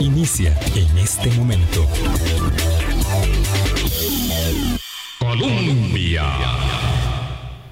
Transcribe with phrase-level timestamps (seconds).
[0.00, 1.86] inicia en este momento.
[5.18, 6.24] Colombia.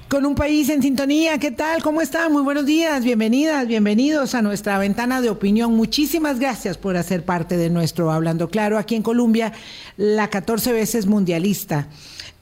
[0.07, 1.81] Con un país en sintonía, ¿qué tal?
[1.81, 2.31] ¿Cómo están?
[2.31, 5.75] Muy buenos días, bienvenidas, bienvenidos a nuestra ventana de opinión.
[5.75, 9.53] Muchísimas gracias por hacer parte de nuestro Hablando Claro aquí en Colombia,
[9.97, 11.87] la 14 veces mundialista.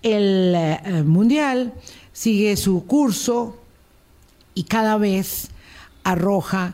[0.03, 1.73] El eh, mundial
[2.11, 3.57] sigue su curso
[4.53, 5.49] y cada vez
[6.03, 6.73] arroja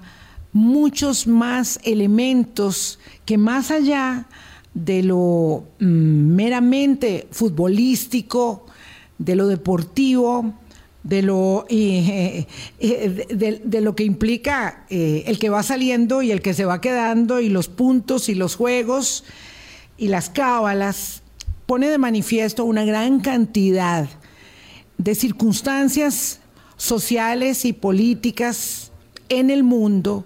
[0.57, 4.25] muchos más elementos que más allá
[4.73, 8.65] de lo mm, meramente futbolístico,
[9.19, 10.53] de lo deportivo,
[11.03, 12.47] de lo, eh,
[12.79, 16.81] eh, de, lo que implica eh, el que va saliendo y el que se va
[16.81, 19.23] quedando y los puntos y los juegos
[19.97, 21.21] y las cábalas,
[21.65, 24.07] pone de manifiesto una gran cantidad
[24.97, 26.39] de circunstancias
[26.77, 28.91] sociales y políticas
[29.29, 30.25] en el mundo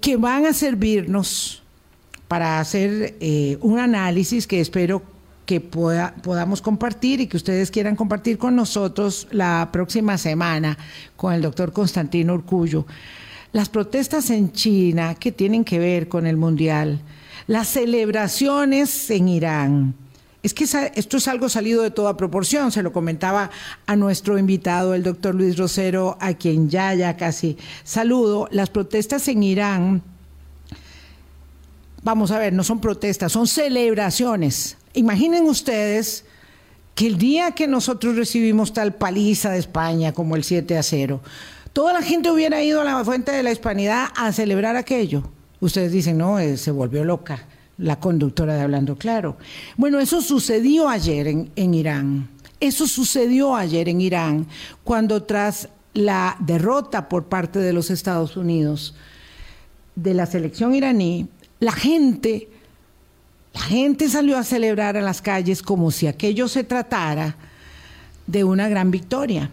[0.00, 1.62] que van a servirnos
[2.28, 3.16] para hacer
[3.60, 5.02] un análisis que espero
[5.46, 10.78] que podamos compartir y que ustedes quieran compartir con nosotros la próxima semana
[11.16, 12.86] con el doctor Constantino Urcullo.
[13.52, 17.00] Las protestas en China que tienen que ver con el Mundial,
[17.48, 19.94] las celebraciones en Irán.
[20.42, 23.50] Es que esto es algo salido de toda proporción, se lo comentaba
[23.86, 28.48] a nuestro invitado, el doctor Luis Rosero, a quien ya, ya casi saludo.
[28.50, 30.02] Las protestas en Irán,
[32.02, 36.24] vamos a ver, no son protestas, son celebraciones Imaginen ustedes
[36.96, 41.20] que el día que nosotros recibimos tal paliza de España como el 7 a 0,
[41.72, 45.22] toda la gente hubiera ido a la fuente de la hispanidad a celebrar aquello.
[45.60, 47.46] Ustedes dicen, no, eh, se volvió loca
[47.80, 49.36] la conductora de Hablando Claro.
[49.76, 52.28] Bueno, eso sucedió ayer en, en Irán.
[52.60, 54.46] Eso sucedió ayer en Irán,
[54.84, 58.94] cuando tras la derrota por parte de los Estados Unidos
[59.96, 61.28] de la selección iraní,
[61.58, 62.48] la gente
[63.52, 67.36] la gente salió a celebrar a las calles como si aquello se tratara
[68.26, 69.50] de una gran victoria.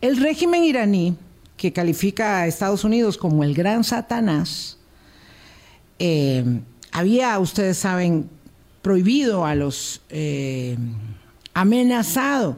[0.00, 1.16] El régimen iraní,
[1.56, 4.76] que califica a Estados Unidos como el gran Satanás,
[5.98, 6.44] eh,
[6.94, 8.30] había, ustedes saben,
[8.80, 10.76] prohibido a los, eh,
[11.52, 12.56] amenazado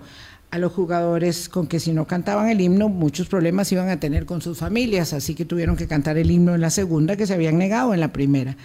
[0.50, 4.26] a los jugadores con que si no cantaban el himno, muchos problemas iban a tener
[4.26, 7.32] con sus familias, así que tuvieron que cantar el himno en la segunda, que se
[7.32, 8.56] habían negado en la primera.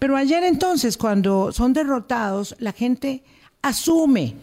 [0.00, 3.22] Pero ayer entonces, cuando son derrotados, la gente
[3.62, 4.34] asume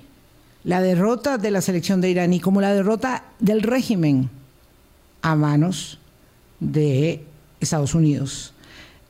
[0.63, 4.29] la derrota de la selección de iraní como la derrota del régimen
[5.21, 5.99] a manos
[6.61, 7.25] de
[7.59, 8.50] Estados Unidos,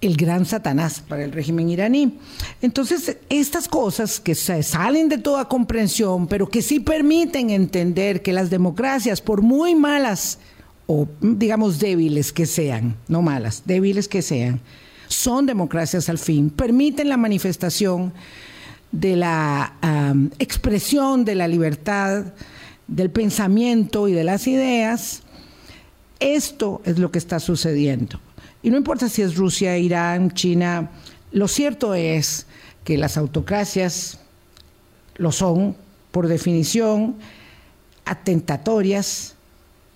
[0.01, 2.17] el gran Satanás para el régimen iraní.
[2.61, 8.49] Entonces, estas cosas que salen de toda comprensión, pero que sí permiten entender que las
[8.49, 10.39] democracias, por muy malas
[10.87, 14.59] o digamos débiles que sean, no malas, débiles que sean,
[15.07, 18.11] son democracias al fin, permiten la manifestación
[18.91, 19.73] de la
[20.39, 22.25] expresión de la libertad,
[22.87, 25.21] del pensamiento y de las ideas.
[26.19, 28.19] Esto es lo que está sucediendo.
[28.63, 30.91] Y no importa si es Rusia, Irán, China,
[31.31, 32.45] lo cierto es
[32.83, 34.19] que las autocracias
[35.15, 35.75] lo son,
[36.11, 37.15] por definición,
[38.05, 39.35] atentatorias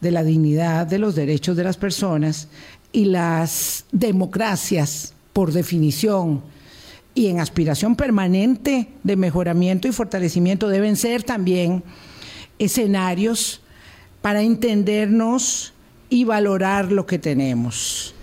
[0.01, 2.47] de la dignidad, de los derechos de las personas
[2.91, 6.41] y las democracias, por definición,
[7.13, 11.83] y en aspiración permanente de mejoramiento y fortalecimiento, deben ser también
[12.59, 13.61] escenarios
[14.21, 15.73] para entendernos
[16.09, 18.14] y valorar lo que tenemos.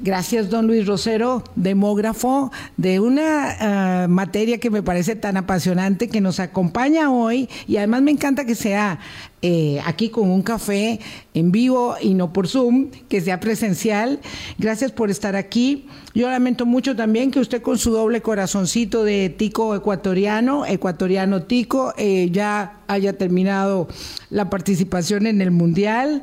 [0.00, 6.20] Gracias, don Luis Rosero, demógrafo de una ah, materia que me parece tan apasionante que
[6.20, 8.98] nos acompaña hoy y además me encanta que sea
[9.42, 10.98] eh, aquí con un café
[11.34, 14.20] en vivo y no por Zoom, que sea presencial.
[14.58, 15.86] Gracias por estar aquí.
[16.14, 21.94] Yo lamento mucho también que usted con su doble corazoncito de tico ecuatoriano, ecuatoriano tico,
[21.96, 23.88] eh, ya haya terminado
[24.30, 26.22] la participación en el Mundial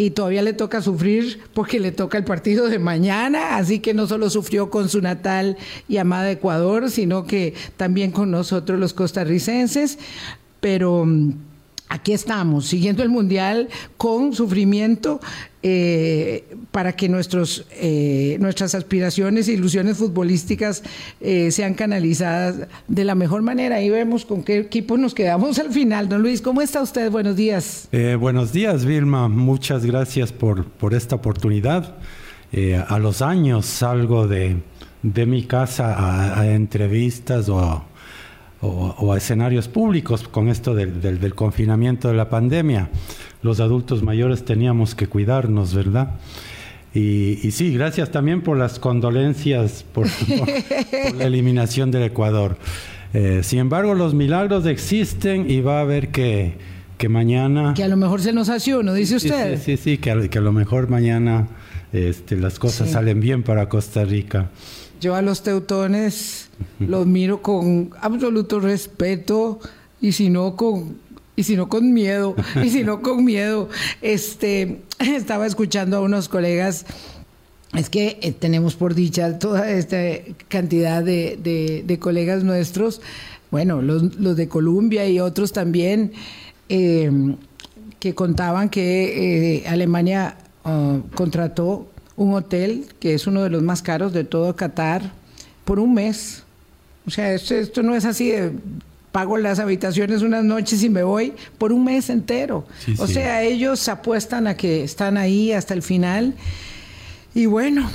[0.00, 4.06] y todavía le toca sufrir porque le toca el partido de mañana, así que no
[4.06, 5.58] solo sufrió con su natal
[5.88, 9.98] y amada Ecuador, sino que también con nosotros los costarricenses,
[10.60, 11.32] pero mm,
[11.88, 15.20] aquí estamos, siguiendo el Mundial con sufrimiento
[15.60, 20.84] eh, para que nuestros, eh, nuestras aspiraciones e ilusiones futbolísticas
[21.20, 23.82] eh, sean canalizadas de la mejor manera.
[23.82, 26.08] Y vemos con qué equipo nos quedamos al final.
[26.08, 27.10] Don Luis, ¿cómo está usted?
[27.10, 27.88] Buenos días.
[28.20, 29.28] buenos días, Vilma.
[29.28, 31.96] Muchas gracias por, por esta oportunidad.
[32.88, 34.58] a los años salgo de,
[35.02, 37.84] de mi casa a entrevistas o
[38.60, 42.90] o, a escenarios públicos con esto del, del, confinamiento de la pandemia.
[43.42, 46.10] Los adultos mayores teníamos que cuidarnos, ¿verdad?
[46.94, 50.06] Y, sí, gracias también por las condolencias por,
[51.16, 52.56] la eliminación del Ecuador.
[53.14, 56.54] Eh, sin embargo, los milagros existen y va a haber que,
[56.98, 57.74] que mañana...
[57.74, 59.56] Que a lo mejor se nos hace uno, dice usted.
[59.58, 61.48] Sí, sí, sí, que, a, que, a, lo mejor mañana
[61.92, 64.50] este, las cosas salen bien para Costa Rica.
[65.00, 66.48] Yo a los teutones
[66.80, 69.60] los miro con absoluto respeto
[70.00, 70.96] y si no con
[71.38, 72.34] y si con miedo,
[72.64, 73.68] y si con miedo.
[74.02, 76.84] Este, estaba escuchando a unos colegas,
[77.76, 79.98] es que eh, tenemos por dicha toda esta
[80.48, 83.00] cantidad de, colegas nuestros,
[83.52, 86.10] bueno, los, de Colombia y otros también,
[86.68, 87.36] eh,
[88.00, 91.86] que contaban que eh, Alemania ah, contrató
[92.18, 95.12] un hotel que es uno de los más caros de todo Qatar
[95.64, 96.42] por un mes.
[97.06, 98.52] O sea, esto, esto no es así de
[99.12, 102.66] pago las habitaciones unas noches y me voy por un mes entero.
[102.98, 106.34] o sea, ellos apuestan a que están ahí hasta el final.
[107.34, 107.88] Y bueno,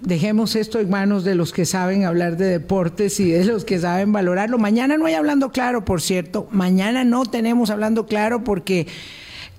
[0.00, 3.78] dejemos esto en manos de los que saben hablar de deportes y de los que
[3.78, 4.58] saben valorarlo.
[4.58, 6.46] Mañana no hay hablando claro, por cierto.
[6.50, 8.86] Mañana no tenemos hablando claro porque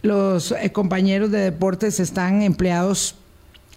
[0.04, 3.16] los eh, compañeros de deportes están empleados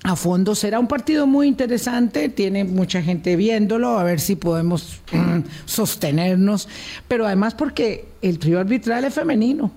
[0.05, 0.55] a fondo.
[0.55, 6.69] Será un partido muy interesante, tiene mucha gente viéndolo, a ver si podemos mm, sostenernos,
[7.09, 9.71] pero además porque el trío arbitral es femenino.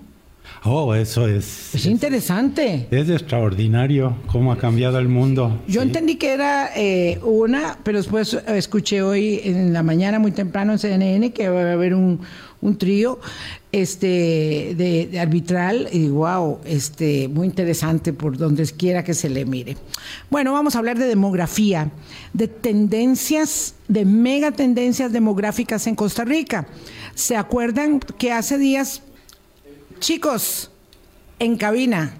[0.64, 1.74] Oh, eso es.
[1.74, 2.86] Es, interesante.
[2.90, 5.60] Es extraordinario cómo ha cambiado el mundo.
[5.66, 10.72] Yo entendí que era eh, una, pero después escuché hoy en la mañana muy temprano
[10.72, 12.20] en CNN que va a haber un,
[12.62, 13.20] un trío
[13.72, 19.76] este, de, arbitral y wow, este, muy interesante por donde quiera que se le mire.
[20.30, 21.90] Bueno, vamos a hablar de demografía,
[22.32, 26.66] de tendencias, de mega tendencias demográficas en Costa Rica.
[27.14, 29.02] ¿Se acuerdan que hace días,
[29.98, 30.70] chicos,
[31.38, 32.14] en cabina,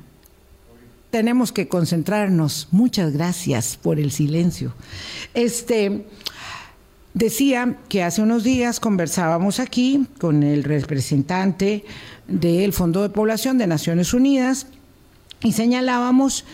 [1.11, 2.69] tenemos que concentrarnos.
[2.73, 4.75] Muchas gracias por el silencio.
[5.35, 6.07] Este,
[7.15, 11.85] Decía que hace unos días conversábamos aquí con el representante
[12.27, 14.67] del Fondo de Población de Naciones Unidas
[15.43, 16.47] y señalábamos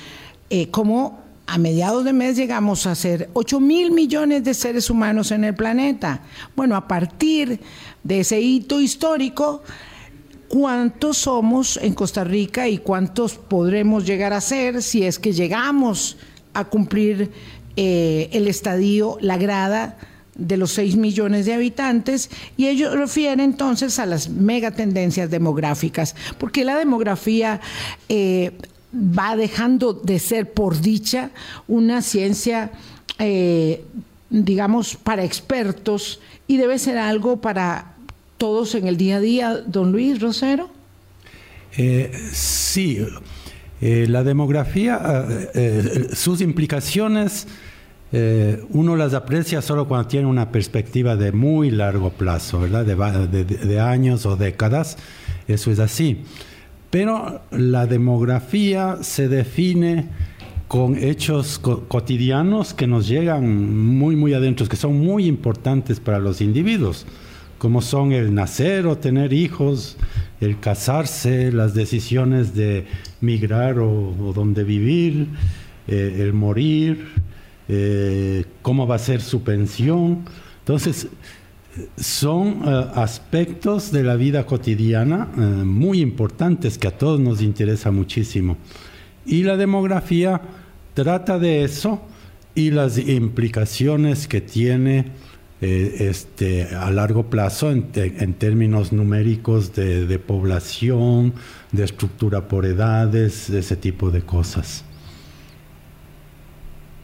[0.51, 5.31] eh, cómo a mediados de mes llegamos a ser 8 mil millones de seres humanos
[5.31, 6.23] en el planeta.
[6.57, 7.61] Bueno, a partir
[8.03, 9.63] de ese hito histórico,
[10.49, 16.17] ¿cuántos somos en Costa Rica y cuántos podremos llegar a ser si es que llegamos
[16.53, 17.31] a cumplir
[17.77, 19.97] eh, el estadio, la grada?
[20.39, 26.65] De los 6 millones de habitantes y ello refiere entonces a las megatendencias demográficas, porque
[26.65, 27.61] la demografía
[28.09, 28.53] eh,
[28.95, 31.31] va dejando de ser por dicha
[31.67, 32.71] una ciencia,
[33.19, 33.85] eh,
[34.31, 37.97] digamos, para expertos y debe ser algo para
[38.39, 40.71] todos en el día a día, don Luis Rosero.
[41.77, 42.99] Eh, sí,
[43.81, 45.27] la demografía,
[46.13, 47.47] sus implicaciones
[48.11, 52.85] eh, uno las aprecia solo cuando tiene una perspectiva de muy largo plazo, ¿verdad?
[52.87, 54.97] De, años o décadas.
[55.47, 56.23] Eso es así.
[56.91, 60.07] Pero la demografía se define
[60.69, 66.41] con hechos cotidianos que nos llegan muy, muy adentro, que son muy importantes para los
[66.41, 67.07] individuos,
[67.59, 69.97] como son el nacer o tener hijos,
[70.41, 72.87] el casarse, las decisiones de
[73.21, 75.29] migrar o, dónde vivir,
[75.89, 77.07] eh, el morir,
[77.69, 80.25] eh, cómo va a ser su pensión.
[80.61, 81.09] Entonces,
[81.99, 87.91] son eh, aspectos de la vida cotidiana eh, muy importantes que a todos nos interesa
[87.91, 88.57] muchísimo.
[89.27, 90.41] Y la demografía
[90.95, 92.01] trata de eso
[92.55, 95.13] y las implicaciones que tiene
[95.61, 97.83] este, a largo plazo en,
[98.35, 101.35] términos numéricos de, de población,
[101.73, 104.85] de estructura por edades, ese tipo de cosas.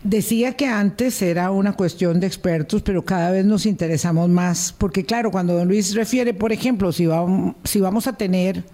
[0.05, 5.03] Decía que antes era una cuestión de expertos, pero cada vez nos interesamos más, porque
[5.03, 8.65] claro, cuando don Luis refiere, por ejemplo, si vamos, si vamos a tener,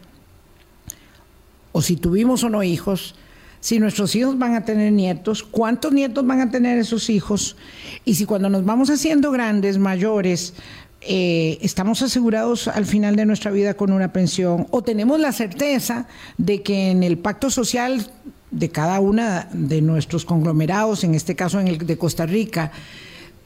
[1.70, 3.14] o si tuvimos o no hijos,
[3.60, 7.56] si nuestros hijos van a tener nietos, cuántos nietos van a tener esos hijos,
[8.04, 10.54] y si cuando nos vamos haciendo grandes, mayores,
[11.00, 16.08] eh, estamos asegurados al final de nuestra vida con una pensión, o tenemos la certeza
[16.38, 18.10] de que en el pacto social
[18.50, 22.73] de cada una de nuestros conglomerados, en este caso en el de Costa Rica,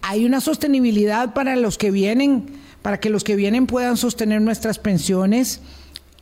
[0.03, 2.47] hay una sostenibilidad para los que vienen,
[2.83, 5.61] para que los que vienen puedan sostener nuestras pensiones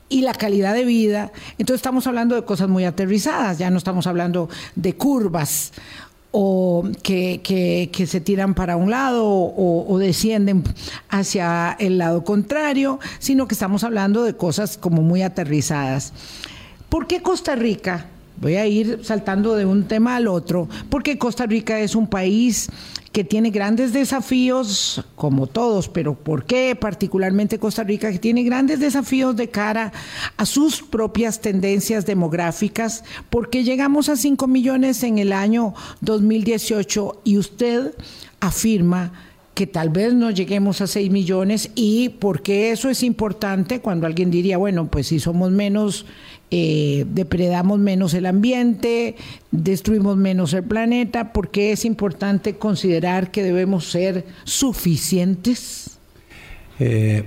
[0.09, 1.33] y la calidad de vida.
[1.59, 5.73] Entonces estamos hablando de cosas muy aterrizadas, ya no estamos hablando de curvas
[6.33, 10.65] o que, se tiran para un lado o, descienden
[11.09, 16.13] hacia el lado contrario, sino que estamos hablando de cosas como muy aterrizadas.
[16.89, 18.07] ¿Por qué Costa Rica
[18.43, 22.69] Voy a ir saltando de un tema al otro, porque Costa Rica es un país
[23.13, 28.11] que tiene grandes desafíos, como todos, pero ¿por qué particularmente Costa Rica?
[28.11, 29.93] Que tiene grandes desafíos de cara
[30.37, 37.39] a sus propias tendencias demográficas, porque llegamos a 5 millones en el año 2018 y
[37.39, 37.95] usted
[38.41, 39.13] afirma
[39.55, 44.31] que tal vez no lleguemos a 6 millones y porque eso es importante cuando alguien
[44.31, 46.07] diría, bueno, pues si somos menos,
[46.55, 49.17] eh, depredamos menos el ambiente,
[49.51, 55.99] destruimos menos el planeta, porque es importante considerar que debemos ser suficientes.
[56.79, 57.25] Eh,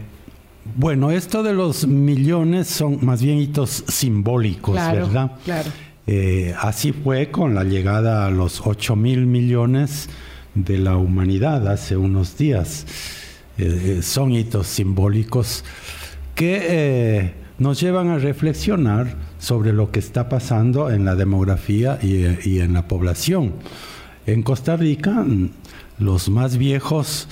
[0.75, 5.31] bueno, esto de los millones son más bien hitos simbólicos, ¿verdad?
[5.43, 5.71] Claro.
[6.05, 10.07] Eh, así fue con la llegada a los 8 mil millones
[10.53, 12.85] de la humanidad hace unos días.
[14.03, 15.63] Son hitos simbólicos
[16.35, 22.73] que nos llevan a reflexionar sobre lo que está pasando en la demografía y, en
[22.73, 23.53] la población.
[24.25, 25.49] En Costa Rica, mm,
[25.99, 27.27] los más viejos,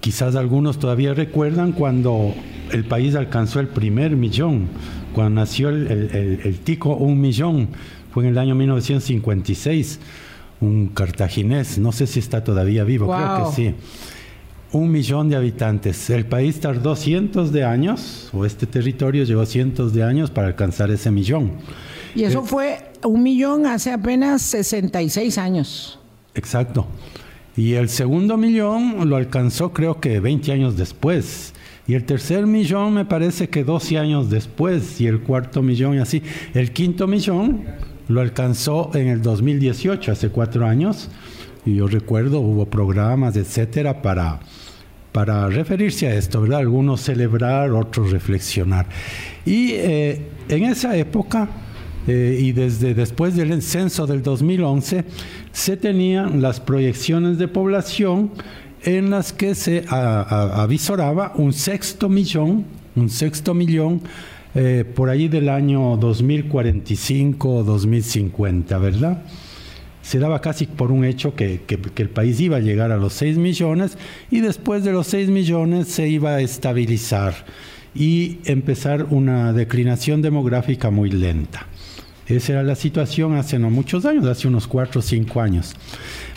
[0.00, 2.32] quizás algunos todavía recuerdan cuando
[2.70, 4.68] el país alcanzó el primer millón,
[5.14, 5.90] cuando nació el,
[6.44, 7.68] el tico un millón,
[8.12, 9.98] fue en el año 1956
[10.60, 13.74] un cartaginés, no sé si está todavía vivo, creo que sí.
[14.72, 16.08] Un millón de habitantes.
[16.10, 20.90] El país tardó cientos de años, o este territorio llevó cientos de años para alcanzar
[20.90, 21.52] ese millón.
[22.14, 25.98] Y eso eh, fue un millón hace apenas 66 años.
[26.34, 26.86] Exacto.
[27.54, 31.52] Y el segundo millón lo alcanzó creo que 20 años después.
[31.86, 35.00] Y el tercer millón me parece que 12 años después.
[35.00, 36.22] Y el cuarto millón y así.
[36.54, 37.64] El quinto millón
[38.08, 41.08] lo alcanzó en el 2018, hace cuatro años,
[41.64, 44.40] y yo recuerdo hubo programas, etcétera, para,
[45.12, 46.60] para referirse a esto, ¿verdad?
[46.60, 48.86] Algunos celebrar, otros reflexionar.
[49.44, 51.48] Y eh, en esa época,
[52.06, 55.04] eh, y desde después del censo del 2011,
[55.52, 58.30] se tenían las proyecciones de población
[58.84, 62.64] en las que se avisoraba un sexto millón,
[62.96, 64.00] un sexto millón
[64.54, 69.22] eh, por ahí del año 2045 o 2050, ¿verdad?
[70.02, 71.60] Se daba casi por un hecho que,
[71.96, 73.96] el país iba a llegar a los 6 millones
[74.30, 77.34] y después de los 6 millones se iba a estabilizar
[77.94, 81.66] y empezar una declinación demográfica muy lenta.
[82.26, 85.74] Esa era la situación hace no muchos años, hace unos 4 o 5 años.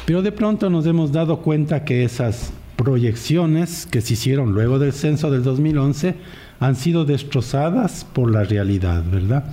[0.05, 4.93] Pero de pronto nos hemos dado cuenta que esas proyecciones que se hicieron luego del
[4.93, 6.15] censo del 2011
[6.59, 9.45] han sido destrozadas por la realidad, ¿verdad?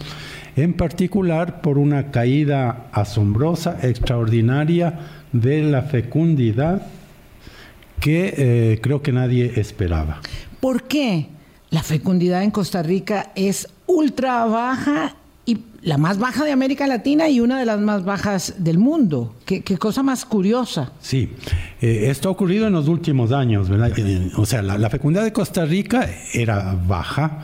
[0.56, 5.00] En particular por una caída asombrosa, extraordinaria
[5.32, 6.86] de la fecundidad
[8.00, 10.20] que eh, creo que nadie esperaba.
[10.60, 11.28] ¿Por qué
[11.72, 15.16] la fecundidad en Costa Rica es ultra baja
[15.46, 19.34] y la más baja de América Latina y una de las más bajas del mundo.
[19.46, 20.92] Qué, cosa más curiosa.
[21.00, 21.30] Sí,
[21.80, 23.90] eh, esto ha ocurrido en los últimos años, ¿verdad?
[23.96, 27.40] Eh, o sea, la, fecundidad de Costa Rica era baja,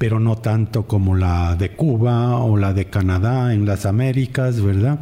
[0.00, 4.98] pero no tanto como la de Cuba o la de Canadá en las Américas, ¿verdad?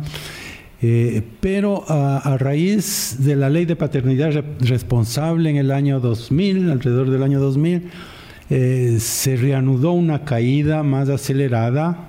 [0.82, 7.10] Eh, pero a, raíz de la ley de paternidad responsable en el año 2000, alrededor
[7.10, 7.90] del año 2000,
[8.98, 12.08] se reanudó una caída más acelerada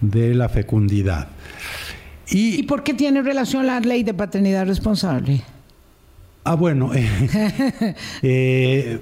[0.00, 1.28] de la fecundidad.
[2.30, 5.42] ¿Y, por qué tiene relación la ley de paternidad responsable?
[6.44, 8.98] Ah, bueno, eh, eh,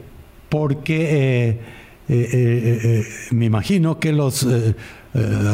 [0.49, 1.61] porque
[2.09, 4.47] eh, me imagino que los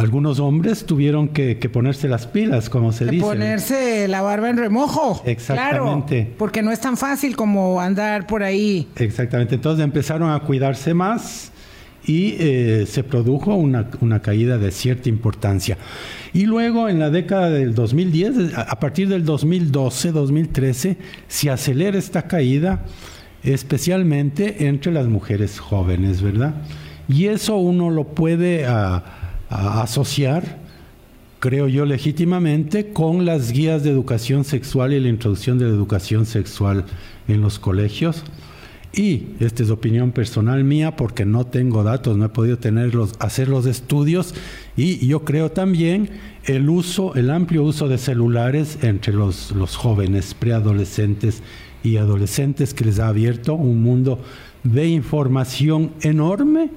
[0.01, 3.25] algunos hombres tuvieron que, ponerse las pilas, como se dice.
[3.25, 5.23] Ponerse la barba en remojo.
[5.25, 6.33] Exactamente.
[6.37, 8.89] porque no es tan fácil como andar por ahí.
[8.97, 9.55] Exactamente.
[9.55, 11.53] Entonces empezaron a cuidarse más
[12.07, 15.79] y eh, se produjo una, caída de cierta importancia.
[16.33, 20.97] Y luego en la década del 2010, a partir del 2012, 2013,
[21.29, 22.85] se acelera esta caída,
[23.45, 26.55] especialmente entre las mujeres jóvenes, ¿verdad?
[27.09, 28.67] Y eso uno lo puede
[29.49, 30.59] asociar,
[31.39, 36.27] creo yo legítimamente, con las guías de educación sexual y la introducción de la educación
[36.27, 36.85] sexual
[37.29, 38.25] en los colegios
[38.97, 43.49] y esta es opinión personal mía porque no tengo datos, no he podido tenerlos, hacer
[43.49, 44.35] los estudios
[44.77, 46.11] y yo creo también
[46.45, 51.43] el uso, el amplio uso de celulares entre los, los jóvenes, preadolescentes
[51.85, 54.19] y adolescentes que les ha abierto un mundo
[54.65, 56.71] de información enorme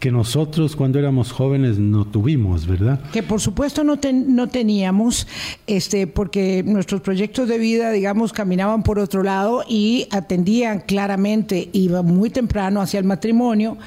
[0.00, 3.00] que nosotros cuando éramos jóvenes no tuvimos, ¿verdad?
[3.12, 5.26] Que por supuesto no, no teníamos,
[5.66, 12.02] este, porque nuestros proyectos de vida, digamos, caminaban por otro lado y atendían claramente, iba
[12.02, 13.78] muy temprano hacia el matrimonio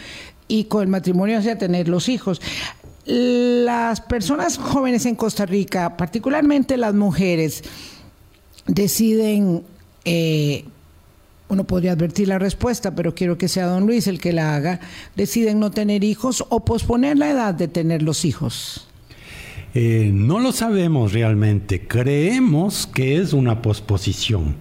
[0.48, 2.42] y con el matrimonio hacia tener los hijos.
[3.06, 7.64] las personas jóvenes en Costa Rica, particularmente las mujeres,
[8.66, 9.64] deciden,
[10.10, 10.64] eh,
[11.50, 14.80] uno podría advertir la respuesta, pero quiero que sea don Luis el que la haga,
[15.18, 18.88] deciden no tener hijos o posponer la edad de tener los hijos.
[19.74, 24.56] Eh, no lo sabemos realmente, creemos que es una posposición.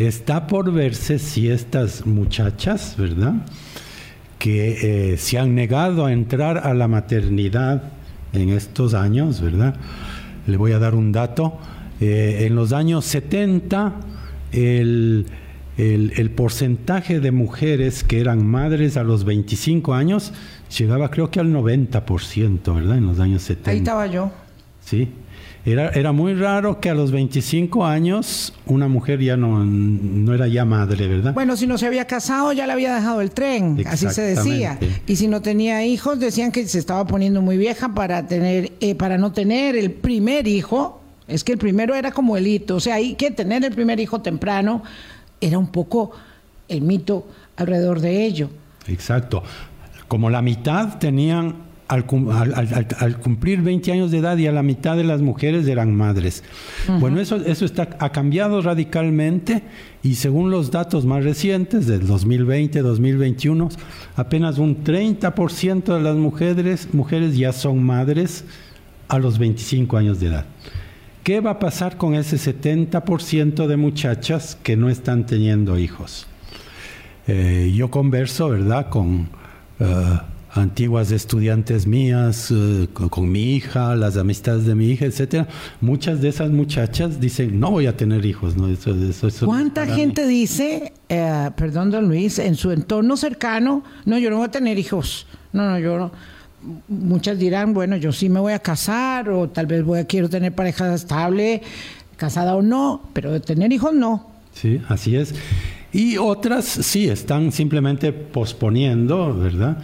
[0.00, 3.34] Está por verse si estas muchachas, ¿verdad?
[4.40, 7.84] Que eh, se han negado a entrar a la maternidad
[8.32, 9.76] en estos años, ¿verdad?
[10.48, 11.58] Le voy a dar un dato.
[12.00, 13.94] En los años 70,
[14.52, 15.26] el,
[15.76, 20.32] el, porcentaje de mujeres que eran madres a los 25 años
[20.76, 22.98] llegaba creo que al 90%, ¿verdad?
[22.98, 23.70] En los años 70.
[23.70, 24.30] Ahí estaba yo.
[24.80, 25.08] Sí.
[25.64, 30.48] Era, era muy raro que a los 25 años una mujer ya no, no era
[30.48, 31.34] ya madre, ¿verdad?
[31.34, 34.78] Bueno, si no se había casado ya le había dejado el tren, así se decía.
[35.06, 38.96] Y si no tenía hijos decían que se estaba poniendo muy vieja para tener, eh,
[38.96, 41.01] para no tener el primer hijo.
[41.28, 44.00] Es que el primero era como el hito, o sea, hay que tener el primer
[44.00, 44.82] hijo temprano.
[45.40, 46.12] Era un poco
[46.68, 47.26] el mito
[47.56, 48.50] alrededor de ello.
[48.86, 49.42] Exacto.
[50.08, 55.04] Como la mitad tenían al, cumplir 20 años de edad y a la mitad de
[55.04, 56.42] las mujeres eran madres.
[57.00, 59.62] Bueno, eso, eso está, ha cambiado radicalmente
[60.02, 63.70] y según los datos más recientes del 2020-2021,
[64.16, 68.44] apenas un 30% de las mujeres, mujeres ya son madres
[69.08, 70.46] a los 25 años de edad.
[71.22, 76.26] ¿Qué va a pasar con ese 70% de muchachas que no están teniendo hijos?
[77.26, 79.28] Eh, yo converso, ¿verdad?, con...
[79.80, 85.48] Uh, antiguas estudiantes mías, eh, con, mi hija, las amistades de mi hija, etcétera,
[85.80, 88.56] muchas de esas muchachas dicen, no voy a tener hijos.
[88.56, 88.68] ¿no?
[89.44, 94.46] ¿Cuánta gente dice, eh, perdón, don Luis, en su entorno cercano, no, yo no voy
[94.46, 95.26] a tener hijos?
[95.52, 96.12] No, no, yo no.
[96.88, 100.28] Muchas dirán, bueno, yo sí me voy a casar o tal vez voy a quiero
[100.28, 101.62] tener pareja estable,
[102.16, 104.30] casada o no, pero de tener hijos no.
[104.52, 105.34] Sí, así es.
[105.92, 109.78] Y otras sí están simplemente posponiendo, ¿verdad?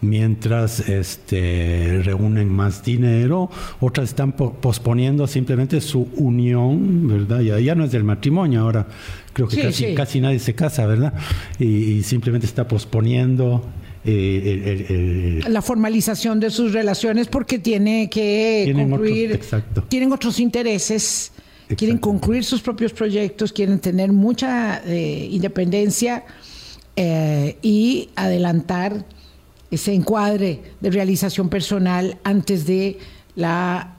[0.00, 3.50] mientras este, reúnen más dinero,
[3.80, 7.40] otras están posponiendo simplemente su unión, ¿verdad?
[7.40, 8.86] Ya, ya no es del matrimonio, ahora
[9.32, 11.14] creo que casi, casi nadie se casa, ¿verdad?
[11.58, 13.64] Y, simplemente está posponiendo.
[14.04, 19.40] Eh, la formalización de sus relaciones porque tiene que concluir,
[19.88, 21.32] tienen otros intereses,
[21.76, 26.24] quieren concluir sus propios proyectos, quieren tener mucha eh, independencia
[26.96, 29.04] eh, y adelantar
[29.70, 32.98] ese encuadre de realización personal antes de
[33.34, 33.94] la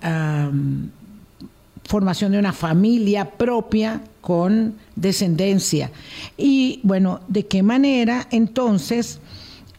[1.85, 5.91] formación de una familia propia con descendencia.
[6.37, 9.19] Y bueno, ¿de qué manera entonces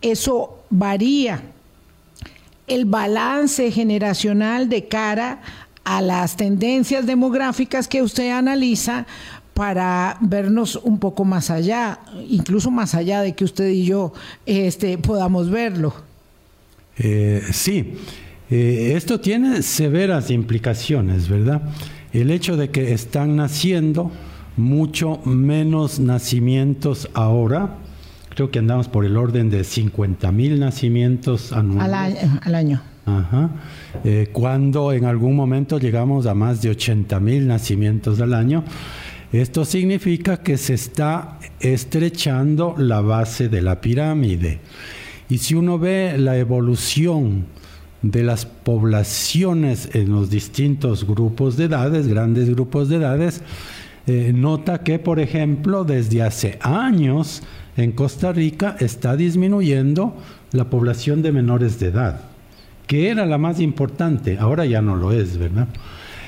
[0.02, 1.42] eso varía
[2.66, 5.40] el balance generacional de cara
[5.84, 9.06] a las tendencias demográficas que usted analiza
[9.54, 14.12] para vernos un poco más allá, incluso más allá de que usted y yo
[14.46, 15.92] este, podamos verlo.
[16.96, 17.94] Eh, sí,
[18.50, 21.62] eh, esto tiene severas implicaciones, ¿verdad?
[22.12, 24.10] El hecho de que están naciendo
[24.56, 27.76] mucho menos nacimientos ahora,
[28.40, 32.26] creo que andamos por el orden de 50 mil nacimientos anuales.
[32.40, 32.80] Al año.
[33.04, 33.50] Ajá.
[34.02, 38.64] Eh, cuando en algún momento llegamos a más de 80 mil nacimientos al año.
[39.30, 44.60] Esto significa que se está estrechando la base de la pirámide.
[45.28, 47.44] Y si uno ve la evolución
[48.00, 53.42] de las poblaciones en los distintos grupos de edades, grandes grupos de edades,
[54.10, 57.44] eh, nota que, por ejemplo, desde hace años
[57.76, 60.16] en Costa Rica está disminuyendo
[60.50, 62.20] la población de menores de edad,
[62.88, 65.68] que era la más importante, ahora ya no lo es, ¿verdad?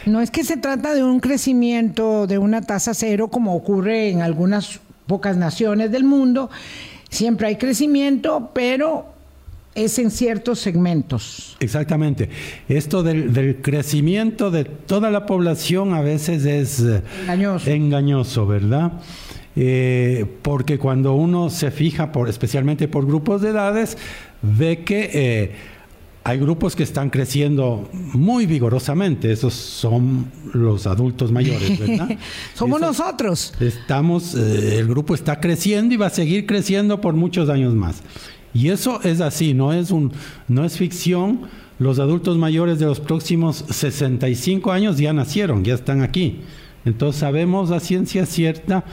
[0.07, 4.23] No es que se trata de un crecimiento de una tasa cero como ocurre en
[4.23, 6.51] algunas pocas naciones del mundo.
[7.11, 9.12] Siempre hay crecimiento, pero
[9.75, 11.57] es en ciertos segmentos.
[11.61, 12.29] Exactamente.
[12.69, 17.03] Esto del, crecimiento de toda la población a veces es eh,
[17.67, 18.93] engañoso, ¿verdad?
[19.55, 23.99] Eh, porque cuando uno se fija, por, especialmente por grupos de edades,
[24.41, 25.53] ve que eh,
[26.25, 32.17] hay grupos que están creciendo muy vigorosamente, esos son los adultos mayores, ¿verdad?
[32.55, 33.53] Somos nosotros.
[33.61, 38.03] Estamos, eh, el grupo está creciendo y va a seguir creciendo por muchos años más.
[38.55, 40.13] Y eso es así, no es un,
[40.49, 41.43] no es ficción.
[41.79, 46.41] Los adultos mayores de los próximos 65 años ya nacieron, ya están aquí.
[46.85, 48.85] Entonces sabemos a ciencia cierta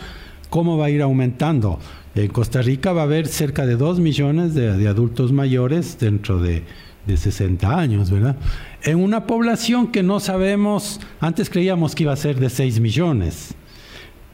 [0.49, 1.79] cómo va a ir aumentando.
[2.15, 6.63] En Costa Rica va a haber cerca de 2 millones de adultos mayores dentro de
[7.09, 8.37] de 60 años, ¿verdad?
[8.83, 13.55] En una población que no sabemos, antes creíamos que iba a ser de 6 millones,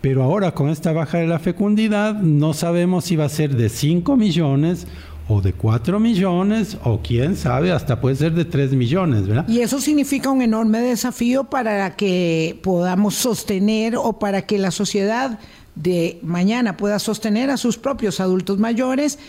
[0.01, 3.69] pero ahora con esta baja de la fecundidad no sabemos si va a ser de
[3.69, 4.87] 5 millones
[5.27, 9.47] o de 4 millones o quién sabe, hasta puede ser de 3 millones, ¿verdad?
[9.47, 15.39] Y eso significa un enorme desafío para que podamos sostener o para que la sociedad
[15.75, 19.19] de mañana pueda sostener a sus propios adultos mayores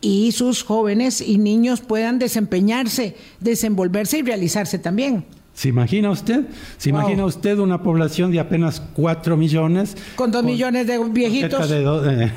[0.00, 5.24] y sus jóvenes y niños puedan desempeñarse, desenvolverse y realizarse también.
[5.56, 6.44] ¿Se imagina usted?
[6.76, 9.96] ¿Se imagina usted una población de apenas 4 millones?
[10.14, 11.70] Con 2 millones de viejitos.
[11.70, 12.30] Eh,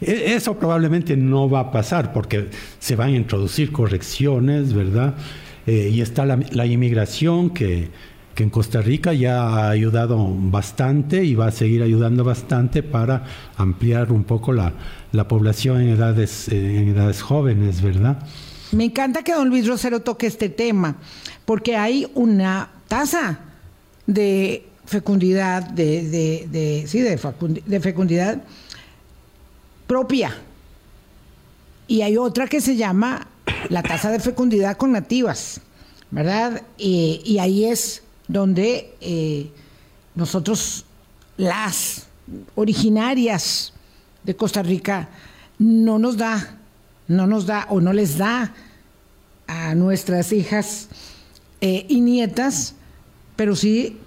[0.00, 5.14] eso probablemente no va a pasar porque se van a introducir correcciones, ¿verdad?
[5.66, 7.88] Eh, y está la, inmigración que,
[8.36, 13.24] que, en Costa Rica ya ha ayudado bastante y va a seguir ayudando bastante para
[13.56, 14.72] ampliar un poco la,
[15.10, 18.18] la población en edades, en edades jóvenes, ¿verdad?
[18.72, 20.96] Me encanta que don Luis Rosero toque este tema,
[21.44, 23.40] porque hay una tasa
[24.06, 28.42] de fecundidad, de, de, sí, de, fecundidad
[29.86, 30.34] propia.
[31.86, 33.26] Y hay otra que se llama
[33.68, 35.60] la tasa de fecundidad con nativas,
[36.10, 36.62] ¿verdad?
[36.78, 39.50] Y, ahí es donde eh,
[40.14, 40.86] nosotros,
[41.36, 42.06] las
[42.54, 43.74] originarias
[44.22, 45.10] de Costa Rica,
[45.58, 46.58] no nos da
[47.12, 48.52] no nos da o no les da
[49.46, 50.88] a nuestras hijas
[51.60, 52.74] eh, y nietas,
[53.36, 53.98] pero sí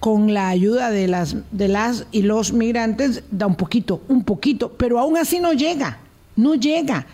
[0.00, 4.72] con la ayuda de las, de las y los migrantes da un poquito, un poquito,
[4.72, 5.98] pero aún así no llega,
[6.36, 7.06] no llega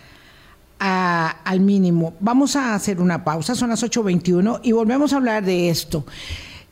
[0.85, 2.15] al mínimo.
[2.19, 6.05] Vamos a hacer una pausa, son las 8.21 y volvemos a hablar de esto,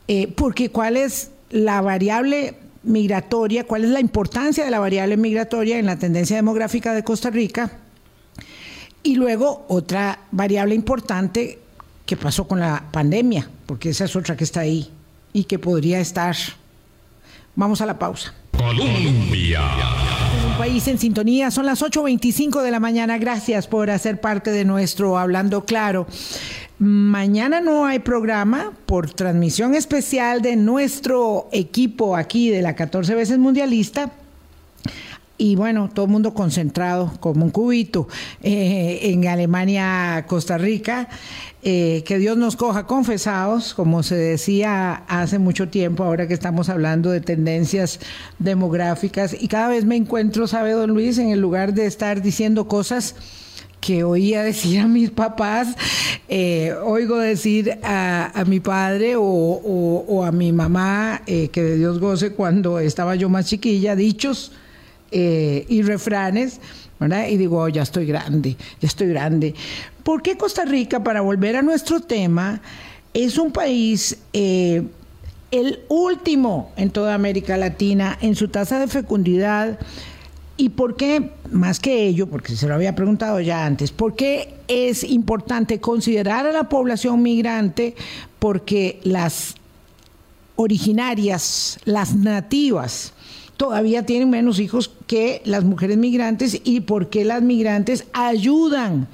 [0.07, 5.79] eh, porque cuál es la variable migratoria, cuál es la importancia de la variable migratoria
[5.79, 7.71] en la tendencia demográfica de Costa Rica
[9.03, 11.59] y luego otra variable importante
[12.05, 14.89] que pasó con la pandemia, porque esa es otra que está ahí
[15.33, 16.35] y que podría estar.
[17.55, 18.33] Vamos a la pausa.
[18.57, 19.61] Colombia.
[20.45, 23.17] Un país en sintonía, son las 8.25 de la mañana.
[23.17, 26.05] Gracias por hacer parte de nuestro Hablando Claro.
[26.77, 33.37] Mañana no hay programa por transmisión especial de nuestro equipo aquí de la 14 veces
[33.37, 34.11] mundialista
[35.41, 38.07] y bueno, todo el mundo concentrado como un cubito
[38.43, 41.09] eh, en Alemania, Costa Rica.
[41.63, 46.69] Eh, que Dios nos coja confesados, como se decía hace mucho tiempo, ahora que estamos
[46.69, 47.99] hablando de tendencias
[48.39, 52.67] demográficas, y cada vez me encuentro, sabe don Luis, en el lugar de estar diciendo
[52.67, 53.15] cosas
[53.79, 55.75] que oía decir a mis papás,
[56.29, 62.79] eh, oigo decir a, mi padre o, a mi mamá, que de Dios goce cuando
[62.79, 64.51] estaba yo más chiquilla, dichos
[65.11, 66.59] eh, y refranes,
[66.99, 67.27] ¿verdad?
[67.27, 69.53] Y digo, oh, ya estoy grande, ya estoy grande.
[70.03, 72.61] ¿Por qué Costa Rica, para volver a nuestro tema,
[73.13, 74.17] es un país...
[74.33, 74.83] Eh,
[75.51, 79.77] el último en toda América Latina en su tasa de fecundidad.
[80.57, 84.53] ¿Y por qué, más que ello, porque se lo había preguntado ya antes, por qué
[84.67, 87.95] es importante considerar a la población migrante?
[88.39, 89.55] Porque las
[90.55, 93.13] originarias, las nativas,
[93.61, 99.07] todavía tienen menos hijos que las mujeres migrantes y por qué las migrantes ayudan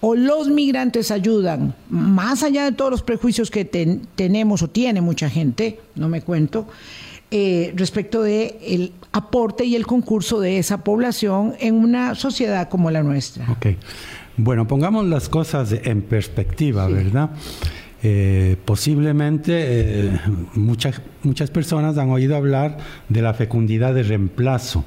[0.00, 5.30] o los migrantes ayudan, más allá de todos los prejuicios que tenemos o tiene mucha
[5.30, 6.66] gente, no me cuento,
[7.30, 12.90] eh, respecto de el aporte y el concurso de esa población en una sociedad como
[12.90, 13.48] la nuestra.
[13.52, 13.66] Ok.
[14.36, 17.30] Bueno, pongamos las cosas en perspectiva, ¿verdad?
[18.06, 20.10] Eh, posiblemente eh,
[20.56, 22.76] muchas, muchas personas han oído hablar
[23.08, 24.84] de la fecundidad de reemplazo.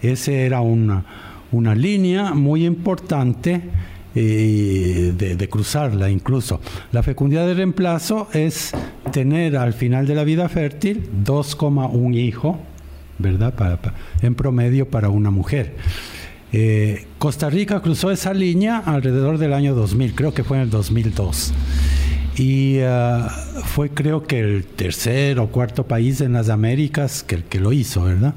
[0.00, 1.04] Esa era una,
[1.50, 3.60] una línea muy importante
[4.14, 6.60] eh, de, cruzarla incluso.
[6.92, 8.70] La fecundidad de reemplazo es
[9.10, 12.60] tener al final de la vida fértil 2,1 hijo,
[13.18, 13.52] ¿verdad?
[14.22, 15.74] en promedio para una mujer.
[17.18, 21.52] Costa Rica cruzó esa línea alrededor del año 2000, creo que fue en el 2002
[22.40, 23.28] y ah,
[23.66, 28.04] fue creo que el tercer o cuarto país en las Américas que, que lo hizo,
[28.04, 28.32] ¿verdad?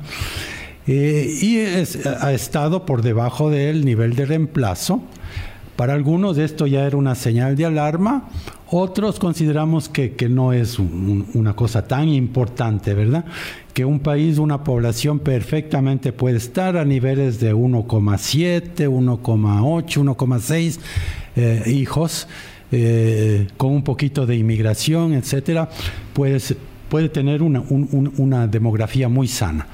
[0.87, 5.01] Eh, y ha estado por debajo del nivel de reemplazo.
[5.77, 8.27] Para algunos esto ya era una señal de alarma,
[8.69, 13.23] otros consideramos que, que no es una cosa tan importante, ¿verdad?
[13.73, 20.15] Que un país, una población perfectamente puede estar a niveles de 1,7, 1,8,
[21.35, 22.27] 1,6 hijos
[22.75, 25.69] eh, con un poquito de inmigración, etcétera,
[26.11, 26.39] puede,
[26.89, 29.67] puede tener una, demografía muy sana.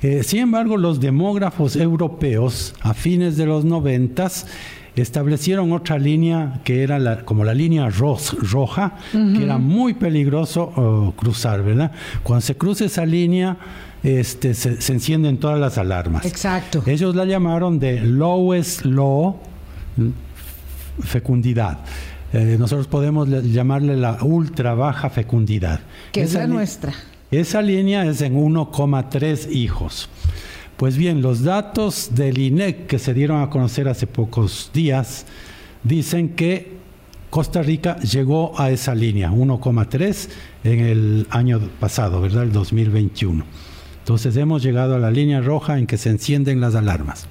[0.00, 4.46] Eh, sin embargo, los demógrafos europeos a fines de los noventas
[4.94, 11.64] establecieron otra línea que era como la línea roja, que era muy peligroso oh, cruzar,
[11.64, 11.90] ¿verdad?
[12.22, 13.56] Cuando se cruza esa línea,
[14.04, 16.24] este, se, encienden todas las alarmas.
[16.24, 16.84] Exacto.
[16.86, 19.40] Ellos la llamaron de lowest law
[21.02, 21.78] fecundidad.
[22.32, 25.80] Eh, nosotros podemos llamarle la ultra baja fecundidad.
[26.12, 26.92] Que es la nuestra.
[27.30, 30.08] Esa línea es en 1,3 hijos.
[30.76, 35.26] Pues bien, los datos del INEC que se dieron a conocer hace pocos días
[35.82, 36.78] dicen que
[37.30, 40.28] Costa Rica llegó a esa línea, 1,3
[40.64, 42.44] en el año pasado, ¿verdad?
[42.44, 43.44] El 2021.
[43.98, 47.26] Entonces hemos llegado a la línea roja en que se encienden las alarmas.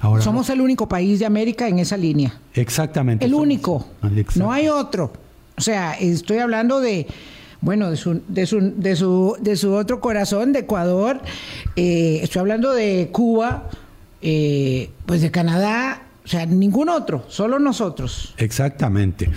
[0.00, 2.38] Ahora, somos el único país de América en esa línea.
[2.54, 3.24] Exactamente.
[3.24, 3.86] El único.
[4.36, 5.12] No hay otro.
[5.56, 7.06] O sea, estoy hablando de
[7.60, 11.20] bueno, de su, de su, de su, de su otro corazón, de Ecuador,
[11.76, 13.68] eh, estoy hablando de Cuba,
[14.22, 18.34] eh, pues de Canadá, o sea, ningún otro, solo nosotros.
[18.36, 19.30] Exactamente.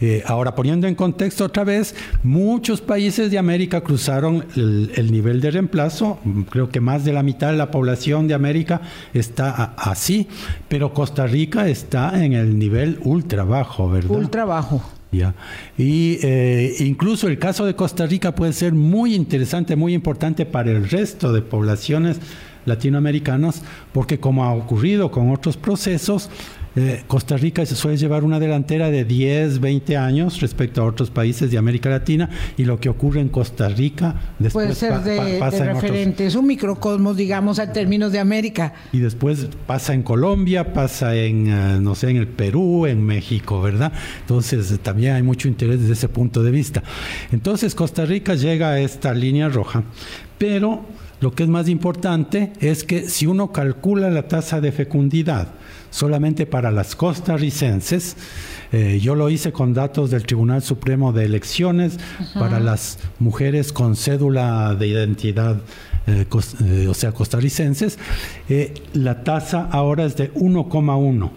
[0.00, 5.50] Eh, ahora, poniendo en contexto otra vez, muchos países de América cruzaron el, nivel de
[5.50, 6.18] reemplazo.
[6.50, 8.80] Creo que más de la mitad de la población de América
[9.12, 10.28] está así,
[10.68, 14.10] pero Costa Rica está en el nivel ultra bajo, ¿verdad?
[14.10, 14.82] Ultra bajo.
[15.10, 15.34] Ya.
[15.76, 20.70] Y eh, incluso el caso de Costa Rica puede ser muy interesante, muy importante para
[20.70, 22.20] el resto de poblaciones
[22.68, 26.30] latinoamericanas, porque como ha ocurrido con otros procesos,
[26.78, 31.10] eh, Costa Rica se suele llevar una delantera de 10, 20 años respecto a otros
[31.10, 35.40] países de América Latina y lo que ocurre en Costa Rica después puede ser de,
[35.40, 38.74] referente, es un microcosmos, digamos, a términos de América.
[38.92, 43.60] Y después pasa en Colombia, pasa en, eh, no sé, en el Perú, en México,
[43.60, 43.92] ¿verdad?
[44.20, 46.84] Entonces también hay mucho interés desde ese punto de vista.
[47.32, 49.82] Entonces Costa Rica llega a esta línea roja,
[50.38, 50.84] pero
[51.20, 55.48] lo que es más importante es que si uno calcula la tasa de fecundidad,
[55.90, 58.16] solamente para las costarricenses.
[58.72, 61.98] Eh, yo lo hice con datos del Tribunal Supremo de Elecciones
[62.34, 65.56] para las mujeres con cédula de identidad,
[66.06, 66.26] eh,
[66.64, 67.98] eh, o sea, costarricenses.
[68.92, 71.30] la tasa ahora es de 1,1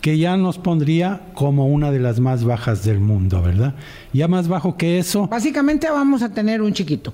[0.00, 3.74] que ya nos pondría como una de las más bajas del mundo, ¿verdad?
[4.12, 5.26] Ya más bajo que eso.
[5.26, 7.12] Básicamente vamos a tener un chiquito.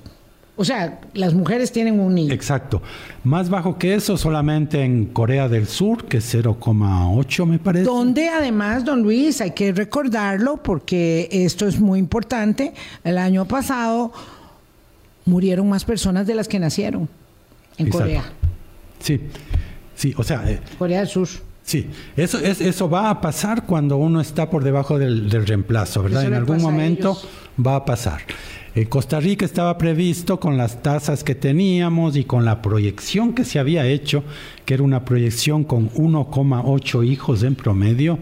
[0.55, 2.31] O sea, las mujeres tienen un niño.
[2.31, 2.81] Exacto.
[3.23, 7.85] Más bajo que eso solamente en Corea del Sur, que es 0,8 me parece.
[7.85, 14.13] Donde además, don Luis, hay que recordarlo porque esto es muy importante, el año pasado
[15.25, 17.09] murieron más personas de las que nacieron
[17.77, 18.23] en Corea.
[18.99, 19.21] Sí,
[19.95, 20.43] sí, o sea...
[20.49, 21.29] Eh, Corea del Sur.
[21.63, 26.25] Sí, eso, es, eso va a pasar cuando uno está por debajo del, reemplazo, ¿verdad?
[26.25, 27.17] en algún momento
[27.65, 28.21] va a pasar.
[28.75, 33.45] En Costa Rica estaba previsto con las tasas que teníamos y con la proyección que
[33.45, 34.23] se había hecho,
[34.65, 38.17] que era una proyección con 1,8 hijos en promedio,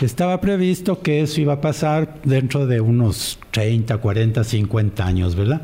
[0.00, 5.62] estaba previsto que eso iba a pasar dentro de unos 30, 40, 50 años, ¿verdad?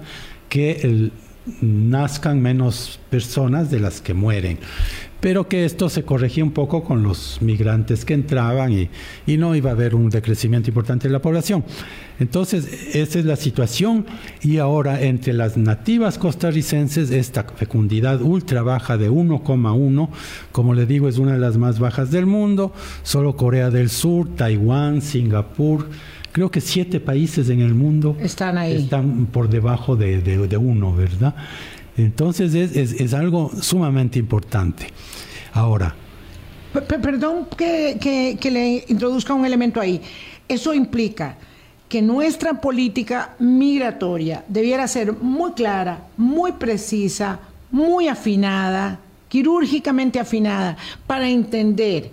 [0.49, 1.11] Que
[1.61, 4.59] nazcan menos personas de las que mueren
[5.23, 8.91] pero que esto se corregía un poco con los migrantes que entraban y,
[9.25, 11.65] y, no iba a haber un decrecimiento importante de la población.
[12.19, 14.05] Entonces, esa es la situación
[14.43, 20.09] y ahora entre las nativas costarricenses, esta fecundidad ultra baja de 1,1,
[20.51, 22.73] como le digo, es una de las más bajas del mundo,
[23.05, 25.89] solo Corea del Sur, Taiwán, Singapur,
[26.33, 28.75] creo que siete países en el mundo están ahí.
[28.75, 31.37] Están por debajo de, de uno, ¿verdad?
[31.97, 34.87] Entonces es, algo sumamente importante.
[35.53, 35.95] Ahora.
[36.73, 40.01] perdón que, le introduzca un elemento ahí.
[40.49, 41.37] Eso implica
[41.89, 50.77] que nuestra política migratoria debiera ser muy clara, muy precisa, muy afinada, quirúrgicamente afinada,
[51.07, 52.11] para entender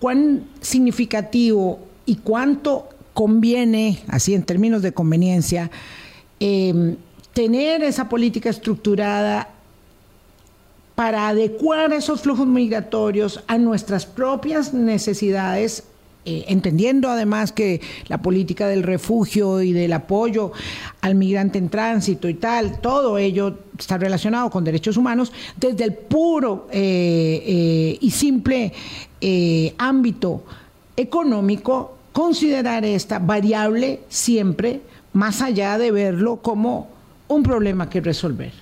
[0.00, 5.70] cuán significativo y cuánto conviene, así en términos de conveniencia,
[6.40, 6.96] eh,
[7.34, 9.48] tener esa política estructurada
[10.94, 15.82] para adecuar esos flujos migratorios a nuestras propias necesidades,
[16.24, 20.52] eh, entendiendo además que la política del refugio y del apoyo
[21.00, 25.94] al migrante en tránsito y tal, todo ello está relacionado con derechos humanos desde el
[25.94, 28.72] puro eh, eh, y simple
[29.78, 30.44] ámbito
[30.96, 34.82] económico, considerar esta variable siempre
[35.14, 36.93] más allá de verlo como
[37.34, 38.52] un problema que resolver.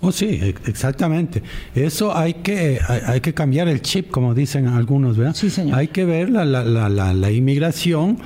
[0.00, 1.42] Oh, sí, exactamente.
[1.74, 5.34] Eso hay que, hay, que cambiar el chip, como dicen algunos, ¿verdad?
[5.34, 5.78] Sí, señor.
[5.78, 8.18] Hay que ver la, la, la, la inmigración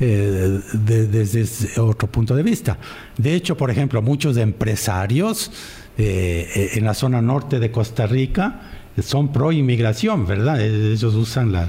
[0.00, 2.78] eh, desde otro punto de vista.
[3.16, 5.50] De hecho, por ejemplo, muchos empresarios
[5.96, 8.60] eh, en la zona norte de Costa Rica,
[9.02, 10.60] son pro inmigración, ¿verdad?
[10.60, 11.68] Ellos usan la,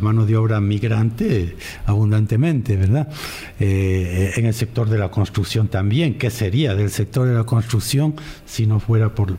[0.00, 1.56] mano de obra migrante
[1.86, 3.08] abundantemente, ¿verdad?
[3.60, 6.18] Eh, en el sector de la construcción también.
[6.18, 9.38] ¿Qué sería del sector de la construcción si no fuera por,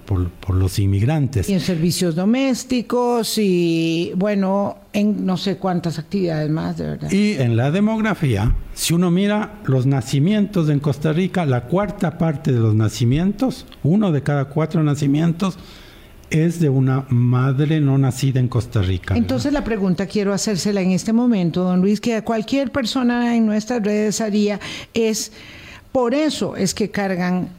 [0.49, 1.49] los inmigrantes?
[1.49, 7.11] Y en servicios domésticos y, bueno, en no sé cuántas actividades más, de verdad.
[7.11, 12.53] Y en la demografía, si uno mira los nacimientos en Costa Rica, la cuarta parte
[12.53, 15.57] de los nacimientos, uno de cada cuatro nacimientos,
[16.29, 19.15] es de una madre no nacida en Costa Rica.
[19.15, 23.83] Entonces la pregunta quiero hacérsela en este momento, don Luis, que cualquier persona en nuestras
[23.83, 24.59] redes haría,
[24.93, 25.31] es,
[25.91, 27.49] por eso es que cargan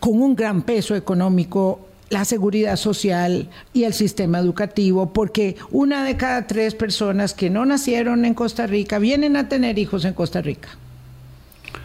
[0.00, 6.16] con un gran peso económico la seguridad social y el sistema educativo, porque una de
[6.16, 10.42] cada tres personas que no nacieron en Costa Rica vienen a tener hijos en Costa
[10.42, 10.68] Rica.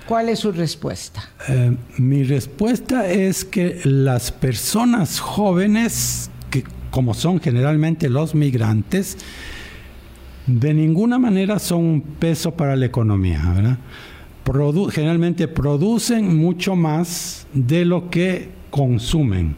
[0.07, 1.29] ¿Cuál es su respuesta?
[1.49, 9.17] Eh, mi respuesta es que las personas jóvenes, que como son generalmente los migrantes,
[10.45, 13.41] de ninguna manera son un peso para la economía.
[14.91, 19.55] generalmente producen mucho más de lo que consumen.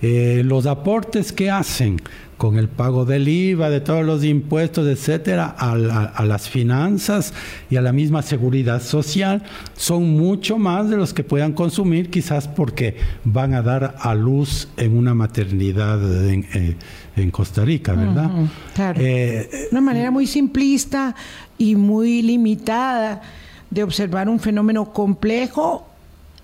[0.00, 2.00] Eh, los aportes que hacen
[2.42, 7.34] con el pago del IVA, de todos los impuestos, etcétera, a, las finanzas
[7.70, 9.44] y a la misma seguridad social,
[9.76, 14.66] son mucho más de los que puedan consumir, quizás porque van a dar a luz
[14.76, 16.76] en una maternidad en,
[17.14, 18.28] eh, Costa Rica, ¿verdad?
[18.74, 19.00] claro.
[19.00, 21.14] Eh, una manera muy simplista
[21.58, 23.22] y muy limitada
[23.70, 25.86] de observar un fenómeno complejo,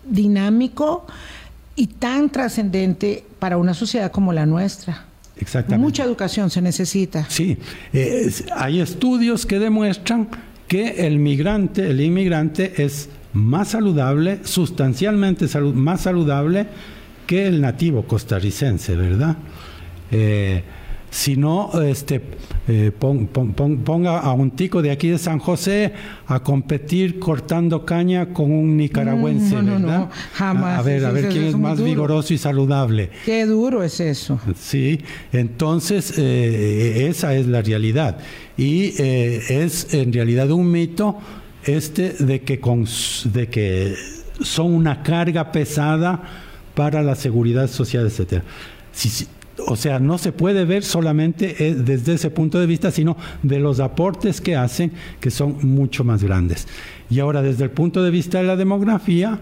[0.08, 1.08] dinámico
[1.74, 5.07] y tan trascendente para una sociedad como la nuestra.
[5.40, 5.84] Exactamente.
[5.84, 7.26] Mucha educación se necesita.
[7.28, 7.56] Sí,
[7.92, 10.28] eh, hay estudios que demuestran
[10.66, 16.66] que el migrante, el inmigrante es más saludable, sustancialmente más saludable
[17.26, 19.36] que el nativo costarricense, ¿verdad?
[20.10, 20.62] Eh,
[21.10, 22.20] si no, este,
[22.66, 25.92] eh, ponga a un tico de aquí de San José
[26.26, 30.08] a competir cortando caña con un nicaragüense, mm, ¿verdad?
[30.34, 30.78] jamás.
[30.78, 33.10] A, ver, a ver quién es, más vigoroso y saludable.
[33.24, 34.38] Qué duro es eso.
[34.58, 35.00] Sí,
[35.32, 38.18] entonces eh, esa es la realidad.
[38.56, 41.16] Y eh, es en realidad un mito
[41.64, 42.86] este de que, con,
[43.24, 43.94] de que
[44.42, 46.22] son una carga pesada
[46.74, 48.44] para la seguridad social, etcétera.
[48.92, 49.26] Si,
[49.66, 53.58] o sea, no se puede ver solamente eh, desde ese punto de vista, sino de
[53.58, 56.68] los aportes que hacen, que son mucho más grandes.
[57.10, 59.38] Y ahora, desde el punto de vista de la demografía,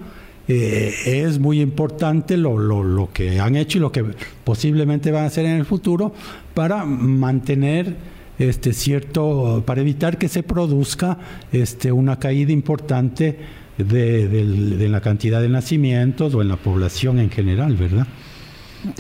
[0.48, 4.04] eh, es muy importante lo, lo, que han hecho y lo que
[4.44, 6.12] posiblemente van a hacer en el futuro
[6.54, 7.96] para mantener
[8.38, 11.18] este cierto, para evitar que se produzca
[11.50, 13.38] este, una caída importante
[13.76, 18.06] de, de la cantidad de nacimientos o en la población en general, ¿verdad?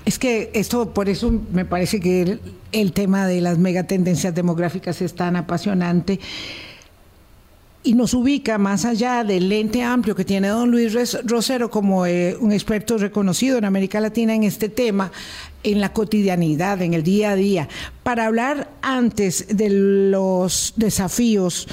[0.04, 2.38] Es que esto, por eso me parece que
[2.72, 6.18] el, tema de las megatendencias demográficas es tan apasionante
[7.82, 10.92] y nos ubica más allá del lente amplio que tiene don Luis
[11.24, 15.12] Rosero como eh, un experto reconocido en América Latina en este tema,
[15.62, 17.68] en la cotidianidad, en el día a día.
[18.02, 21.68] Para hablar antes de los desafíos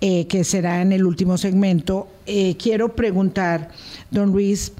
[0.00, 3.70] eh, que será en el último segmento, eh, quiero preguntar,
[4.12, 4.72] don Luis,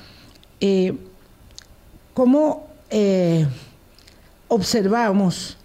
[2.14, 3.46] ¿cómo eh,
[4.49, 5.57] observamos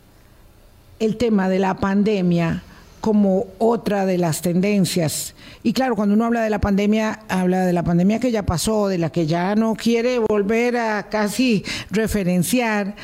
[1.00, 2.64] el tema de la pandemia
[3.02, 5.34] como otra de las tendencias.
[5.64, 8.88] Y claro, cuando uno habla de la pandemia, habla de la pandemia que ya pasó,
[8.88, 12.96] de la que ya no quiere volver a casi referenciar.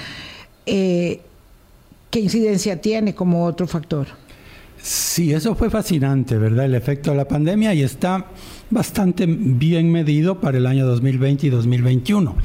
[0.66, 1.22] Eh,
[2.12, 4.08] ¿Qué incidencia tiene como otro factor?
[4.82, 6.66] Sí, eso fue fascinante, ¿verdad?
[6.66, 8.28] El efecto de la pandemia y está
[8.70, 12.36] bastante bien medido para el año 2020 y 2021.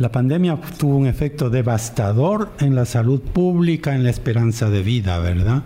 [0.00, 5.18] La pandemia tuvo un efecto devastador en la salud pública, en la esperanza de vida,
[5.18, 5.62] ¿verdad?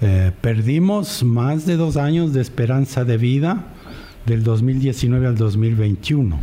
[0.00, 3.66] Eh, perdimos más de dos años de esperanza de vida
[4.24, 6.40] del 2019 al 2021.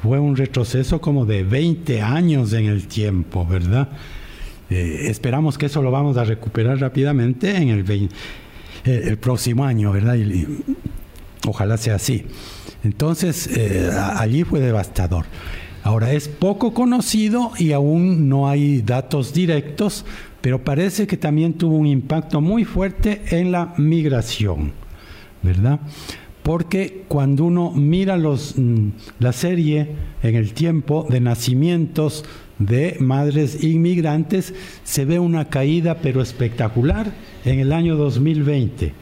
[0.00, 3.88] Fue un retroceso como de 20 años en el tiempo, ¿verdad?
[4.70, 8.08] Eh, esperamos que eso lo vamos a recuperar rápidamente en el, eh,
[8.84, 10.16] el próximo año, ¿verdad?
[11.48, 12.24] ojalá sea así.
[12.84, 13.50] Entonces,
[14.16, 15.24] allí fue devastador.
[15.84, 20.06] Ahora, es poco conocido y aún no hay datos directos,
[20.40, 24.72] pero parece que también tuvo un impacto muy fuerte en la migración,
[25.42, 25.80] ¿verdad?
[26.42, 29.88] Porque cuando uno mira los, mm, la serie
[30.22, 32.24] en el tiempo de nacimientos
[32.58, 34.54] de madres inmigrantes,
[34.84, 37.12] se ve una caída pero espectacular
[37.44, 38.94] en el año 2020.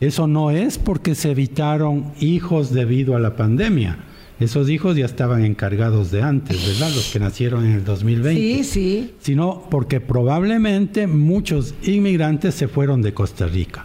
[0.00, 3.98] Eso no es porque se evitaron hijos debido a la pandemia
[4.40, 6.94] esos hijos ya estaban encargados de antes, ¿verdad?
[6.94, 8.40] Los que nacieron en el 2020.
[8.40, 9.14] Sí, sí.
[9.20, 13.84] Sino porque probablemente muchos inmigrantes se fueron de Costa Rica.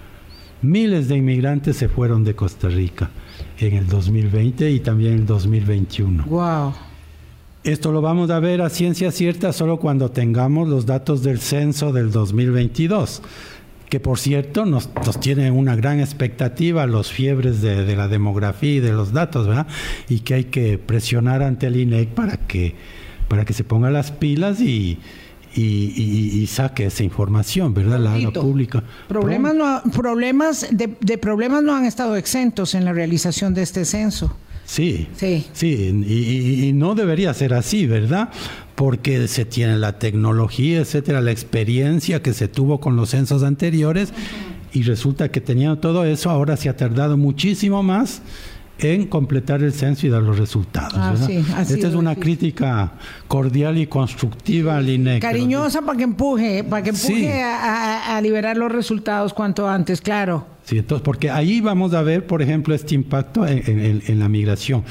[0.62, 3.12] Miles de inmigrantes se fueron de Costa Rica
[3.60, 6.26] en el 2020 y también en el 2021.
[6.26, 6.74] Wow.
[7.66, 11.92] Esto lo vamos a ver a ciencia cierta solo cuando tengamos los datos del censo
[11.92, 13.22] del 2022
[13.90, 18.92] que por cierto nos, tiene una gran expectativa los fiebres de, la demografía y de
[18.92, 19.68] los datos, ¿verdad?
[20.10, 22.76] Y que hay que presionar ante el INEC para que,
[23.28, 25.00] para que se ponga las pilas y,
[25.56, 28.00] y, saque esa información, ¿verdad?
[28.00, 28.84] La, la pública.
[29.08, 33.86] Problemas, no, problemas de, de problemas no han estado exentos en la realización de este
[33.86, 34.36] censo.
[34.66, 35.74] Sí, sí, sí,
[36.08, 38.30] y, no debería ser así, ¿verdad?
[38.76, 44.14] Porque se tiene la tecnología, etcétera, la experiencia que se tuvo con los censos anteriores
[44.74, 48.22] y resulta que teniendo todo eso, ahora se ha tardado muchísimo más
[48.80, 50.94] en completar el censo y dar los resultados.
[50.96, 52.94] Ah, Esta es una crítica
[53.28, 55.22] cordial y constructiva al INEC.
[55.22, 60.48] Cariñosa para que empuje, para que empuje a, liberar los resultados cuanto antes, claro.
[60.64, 64.84] Sí, entonces, porque ahí vamos a ver, por ejemplo, este impacto en, la migración.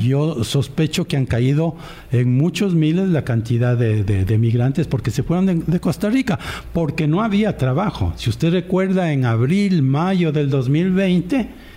[0.00, 1.76] Yo sospecho que han caído
[2.10, 6.38] en muchos miles la cantidad de, migrantes porque se fueron de, Costa Rica,
[6.72, 8.14] porque no había trabajo.
[8.16, 11.67] Si usted recuerda, en abril, mayo del 2020,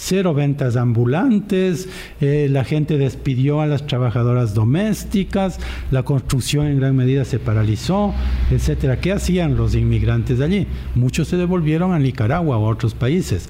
[0.00, 1.88] cero ventas ambulantes,
[2.20, 5.58] eh, la gente despidió a las trabajadoras domésticas,
[5.90, 8.14] la construcción en gran medida se paralizó,
[8.50, 9.00] etcétera.
[9.00, 10.66] ¿Qué hacían los inmigrantes allí?
[10.94, 13.48] Muchos se devolvieron a Nicaragua o a otros países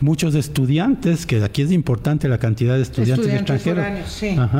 [0.00, 3.84] muchos estudiantes, que aquí es importante la cantidad de estudiantes, extranjeros,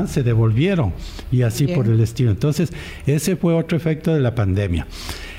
[0.08, 0.92] se devolvieron
[1.30, 2.32] y así por el estilo.
[2.32, 2.72] Entonces,
[3.06, 4.86] ese fue otro efecto de la pandemia.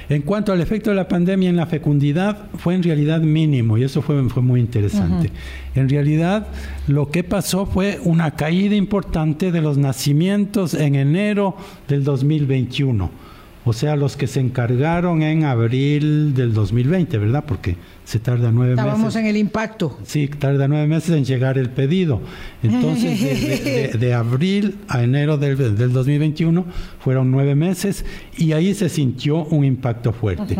[0.09, 3.83] En cuanto al efecto de la pandemia en la fecundidad, fue en realidad mínimo y
[3.83, 5.29] eso fue, fue muy interesante.
[5.75, 6.47] En realidad,
[6.87, 11.55] lo que pasó fue una caída importante de los nacimientos en enero
[11.87, 13.29] del 2021
[13.65, 17.43] o sea, los que se encargaron en abril del 2020, ¿verdad?
[17.45, 17.75] Porque
[18.09, 18.85] se tarda nueve meses.
[18.87, 19.99] Estábamos en el impacto.
[20.03, 22.21] Sí, tarda nueve meses en llegar el pedido.
[22.63, 26.65] Entonces, de, abril a enero del, del, 2021
[27.03, 28.03] fueron nueve meses
[28.35, 30.57] y ahí se sintió un impacto fuerte.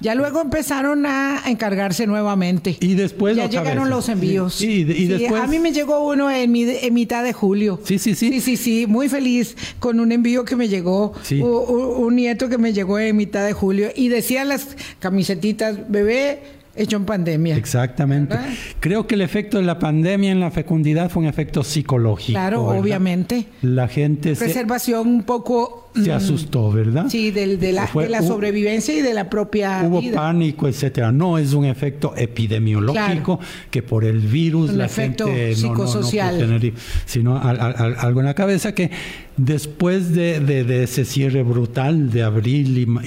[0.00, 2.78] Ya luego empezaron a encargarse nuevamente.
[2.80, 4.62] Y después ya llegaron los envíos.
[4.62, 5.42] y después...
[5.42, 7.78] A mí me llegó uno en, mitad de julio.
[7.84, 8.30] Sí, sí, sí.
[8.30, 8.86] Sí, sí, sí.
[8.86, 11.12] Muy feliz con un envío que me llegó.
[11.30, 13.90] Un, nieto que me llegó en mitad de julio.
[13.94, 17.56] Y decía las camisetitas, bebé, hecho en pandemia.
[17.56, 18.36] Exactamente.
[18.80, 22.38] Creo que el efecto de la pandemia en la fecundidad fue un efecto psicológico.
[22.38, 23.46] Claro, obviamente.
[23.62, 24.34] La gente...
[24.34, 27.06] Preservación un poco se asustó, ¿verdad?
[27.08, 31.12] Sí, de, la, sobrevivencia y de la propia Hubo pánico, etcétera.
[31.12, 33.40] No es un efecto epidemiológico
[33.70, 36.38] que por el virus la gente psicosocial.
[36.38, 36.72] no, tener,
[37.04, 38.90] sino algo en la cabeza que
[39.36, 43.02] después de, ese cierre brutal de abril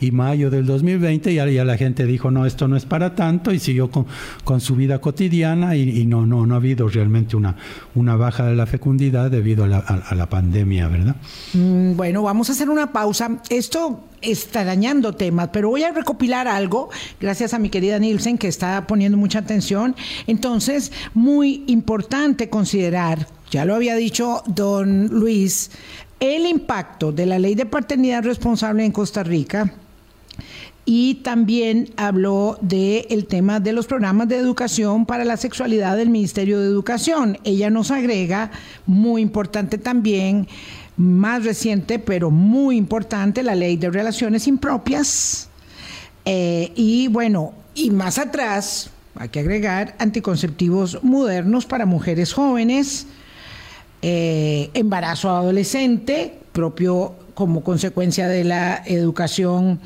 [0.00, 3.52] y, mayo del 2020 ya, ya, la gente dijo no esto no es para tanto
[3.52, 4.06] y siguió con,
[4.42, 7.56] con su vida cotidiana y, no no no ha habido realmente una
[7.94, 11.16] una baja de la fecundidad debido a la, a la pandemia, ¿verdad?
[11.52, 13.38] Mm, bueno vamos a hacer una pausa.
[13.48, 16.90] Esto está dañando temas, pero voy a recopilar algo,
[17.20, 19.94] gracias a mi querida Nielsen, que está poniendo mucha atención.
[20.26, 25.70] Entonces, muy importante considerar, ya lo había dicho don Luis,
[26.20, 29.72] el impacto de la ley de paternidad responsable en Costa Rica
[30.90, 36.60] y también habló del tema de los programas de educación para la sexualidad del Ministerio
[36.60, 37.36] de Educación.
[37.44, 38.50] Ella nos agrega,
[38.86, 40.48] muy importante también,
[40.98, 45.48] más reciente, pero muy importante, la ley de relaciones impropias.
[46.24, 53.06] Eh, y bueno, y más atrás, hay que agregar anticonceptivos modernos para mujeres jóvenes,
[54.02, 59.80] eh, embarazo adolescente, propio como consecuencia de la educación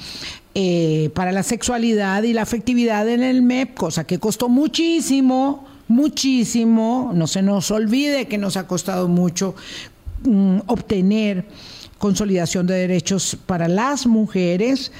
[0.54, 7.10] eh, para la sexualidad y la afectividad en el MEP, cosa que costó muchísimo, muchísimo,
[7.14, 9.54] no se nos olvide que nos ha costado mucho
[10.24, 11.44] Mm, obtener
[11.98, 14.92] consolidación de derechos para las mujeres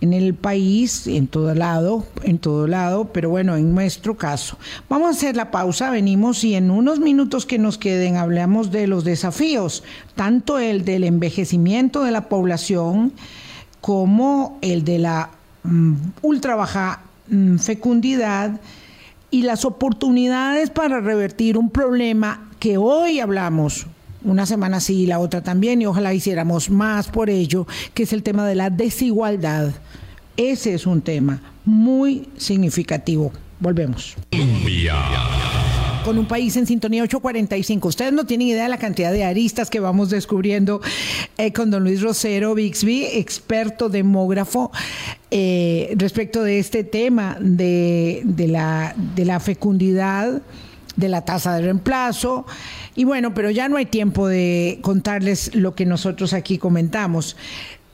[0.00, 4.56] en el país, en todo lado, en todo lado, pero bueno, en nuestro caso.
[4.88, 8.86] Vamos a hacer la pausa, venimos y en unos minutos que nos queden hablamos de
[8.86, 9.82] los desafíos,
[10.14, 13.12] tanto el del envejecimiento de la población
[13.80, 15.30] como el de la
[15.64, 18.60] mm, ultra baja mm, fecundidad
[19.32, 23.86] y las oportunidades para revertir un problema que hoy hablamos
[24.28, 28.12] una semana sí y la otra también, y ojalá hiciéramos más por ello, que es
[28.12, 29.72] el tema de la desigualdad.
[30.36, 33.32] Ese es un tema muy significativo.
[33.60, 34.14] Volvemos.
[36.04, 37.88] con un país en sintonía 845.
[37.88, 40.80] Ustedes no tienen idea de la cantidad de aristas que vamos descubriendo
[41.36, 44.70] eh, con don Luis Rosero Bixby, experto demógrafo,
[45.30, 50.40] eh, respecto de este tema de, la, de la fecundidad
[50.98, 52.44] de la tasa de reemplazo.
[52.94, 57.36] Y bueno, pero ya no hay tiempo de contarles lo que nosotros aquí comentamos.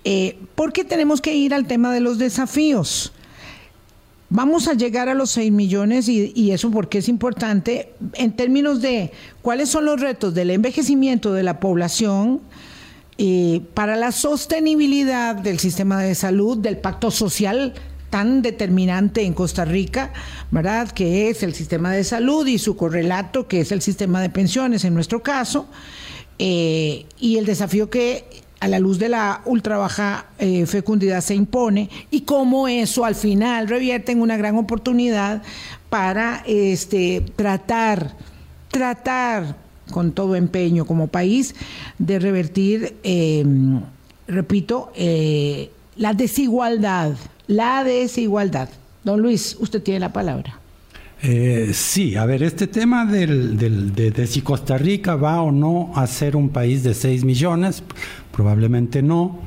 [0.04, 3.12] Eh, porque tenemos que ir al tema de los desafíos.
[4.30, 9.12] Vamos a llegar a los 6 millones y, eso porque es importante en términos de
[9.42, 12.40] cuáles son los retos del envejecimiento de la población
[13.18, 17.74] eh, para la sostenibilidad del sistema de salud, del pacto social
[18.14, 20.12] tan determinante en Costa Rica,
[20.52, 20.88] ¿verdad?
[20.92, 24.84] Que es el sistema de salud y su correlato, que es el sistema de pensiones
[24.84, 25.66] en nuestro caso,
[26.38, 28.24] eh, y el desafío que
[28.60, 33.16] a la luz de la ultra baja eh, fecundidad se impone y cómo eso al
[33.16, 35.42] final revierte en una gran oportunidad
[35.90, 38.14] para este, tratar,
[38.70, 39.56] tratar
[39.90, 41.56] con todo empeño como país
[41.98, 43.80] de revertir, em,
[44.28, 47.12] repito, eh, la desigualdad,
[47.46, 48.68] la desigualdad.
[49.02, 50.60] Don Luis, usted tiene la palabra.
[51.26, 56.06] Eh, sí, a ver, este tema del, de, si Costa Rica va o no a
[56.06, 57.82] ser un país de 6 millones,
[58.30, 59.40] probablemente no.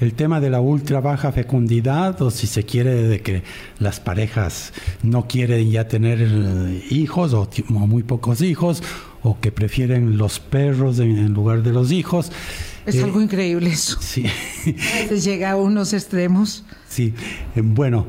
[0.00, 3.42] El tema de la ultra baja fecundidad, o si se quiere de que
[3.78, 4.72] las parejas
[5.02, 8.82] no quieren ya tener eh, hijos o, muy pocos hijos,
[9.22, 12.32] o que prefieren los perros en, lugar de los hijos.
[12.90, 13.98] Es eh, algo increíble eso.
[14.00, 14.24] Sí.
[15.24, 16.64] llega a unos extremos.
[16.88, 17.14] Sí,
[17.54, 18.06] bueno.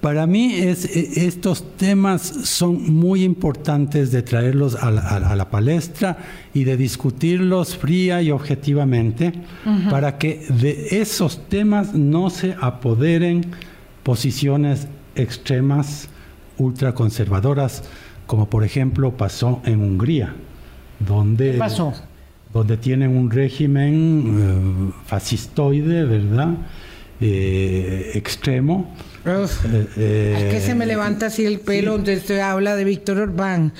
[0.00, 6.18] Para mí es, e, estos temas son muy importantes de traerlos a la, palestra
[6.54, 9.32] y de discutirlos fría y objetivamente
[9.90, 13.50] para que de esos temas no se apoderen
[14.04, 16.08] posiciones extremas,
[16.58, 17.82] ultraconservadoras,
[18.26, 20.34] como por ejemplo pasó en Hungría,
[21.00, 21.92] donde, pasó?
[22.52, 26.56] Donde tienen un régimen eh, fascistoide, ¿verdad?
[27.20, 28.94] Eh, extremo
[29.26, 33.72] eh, eh, que se me levanta así el pelo donde usted habla de Víctor Orbán,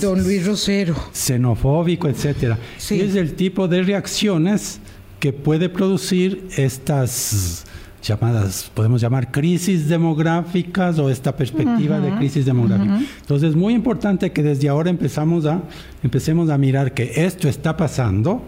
[0.00, 0.94] Don Luis Rosero.
[1.12, 2.58] Xenofóbico, etcétera.
[2.78, 4.78] es el tipo de reacciones
[5.18, 7.66] que puede producir estas
[8.02, 13.00] llamadas, podemos llamar crisis demográficas o esta perspectiva de crisis demográfica.
[13.20, 15.62] Entonces es muy importante que desde ahora empezamos a,
[16.02, 18.42] empecemos a mirar que esto está pasando,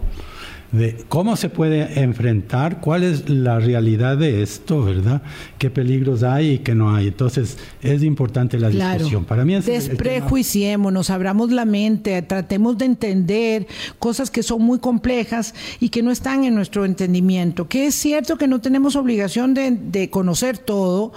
[0.73, 5.21] de cómo se puede enfrentar, cuál es la realidad de esto, ¿verdad?
[5.59, 7.07] ¿Qué peligros hay y qué no hay?
[7.07, 9.23] Entonces, es importante la discusión.
[9.23, 13.67] Para mí es Desprejuiciémonos, abramos la mente, tratemos de entender
[13.99, 17.67] cosas que son muy complejas y que no están en nuestro entendimiento.
[17.67, 21.13] Que es cierto que no tenemos obligación de, de conocer todo,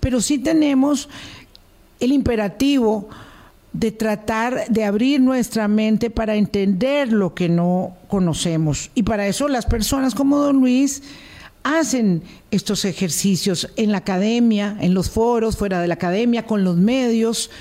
[0.00, 1.08] pero sí tenemos
[2.00, 3.08] el imperativo
[3.78, 8.90] de tratar de abrir nuestra mente para entender lo que no conocemos.
[8.96, 11.04] Y para eso las personas como don Luis
[11.62, 16.76] hacen estos ejercicios en la academia, en los foros, fuera de la academia, con los
[16.76, 17.52] medios,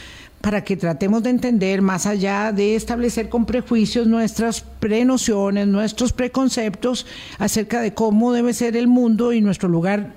[0.42, 7.06] para que tratemos de entender más allá de establecer con prejuicios nuestras prenociones, nuestros preconceptos
[7.38, 10.16] acerca de cómo debe ser el mundo y nuestro lugar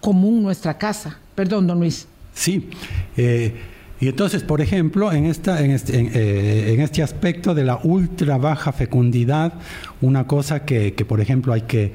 [0.00, 1.18] común, nuestra casa.
[1.34, 2.06] Perdón, don Luis.
[2.32, 2.70] Sí.
[3.14, 3.54] Eh,
[4.00, 8.38] y entonces, por ejemplo, en, esta, en, este, eh, en, este aspecto de la ultra
[8.38, 9.54] baja fecundidad,
[10.00, 11.92] una cosa que, que, por ejemplo, hay que,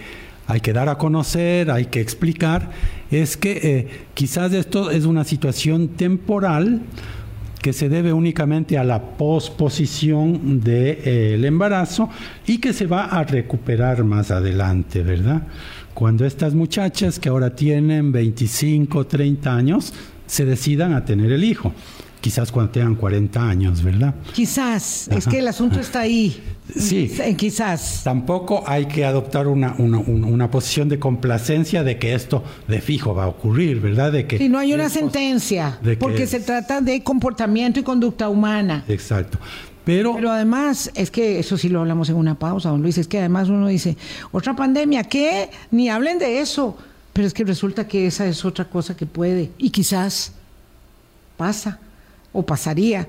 [0.48, 2.72] hay que dar a conocer, hay que explicar,
[3.10, 6.82] es que eh, quizás esto es una situación temporal
[7.62, 12.10] que se debe únicamente a la posposición del de, eh, embarazo
[12.46, 15.44] y que se va a recuperar más adelante, ¿verdad?
[15.94, 19.94] Cuando estas muchachas que ahora tienen 25, 30 años,
[20.26, 21.74] se decidan a tener el hijo.
[22.22, 24.16] Quizás cuando tengan 40 años, ¿verdad?
[24.32, 26.42] Quizás, es que el asunto está ahí.
[26.74, 27.12] Sí.
[27.38, 28.02] Quizás.
[28.06, 33.26] Tampoco hay que adoptar una, una, posición de complacencia de que esto de fijo va
[33.26, 34.14] a ocurrir, ¿verdad?
[34.14, 38.86] De que si no hay una sentencia, porque se trata de comportamiento y conducta humana.
[38.88, 39.38] Exacto.
[39.84, 43.10] Pero, Pero además, es que eso sí lo hablamos en una pausa, don Luis, es
[43.10, 43.98] que además uno dice,
[44.32, 45.50] otra pandemia, ¿qué?
[45.72, 46.78] Ni hablen de eso.
[47.14, 50.34] Pero es que resulta que esa es otra cosa que puede y quizás
[51.38, 51.80] pasa
[52.32, 53.08] o pasaría.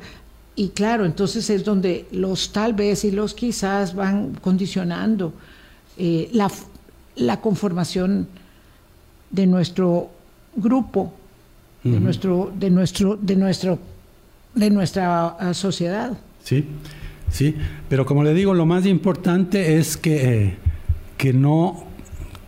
[0.57, 5.33] Y claro, entonces es donde los tal vez y los quizás van condicionando
[5.97, 8.29] eh, la, conformación
[9.31, 10.11] de nuestro
[10.55, 11.13] grupo,
[11.83, 13.79] de nuestro, de nuestro, de nuestro,
[14.55, 16.17] de nuestra ah, sociedad.
[16.43, 16.65] Sí,
[17.31, 17.55] sí.
[17.89, 20.57] Pero como le digo, lo más importante es que,
[21.17, 21.85] que no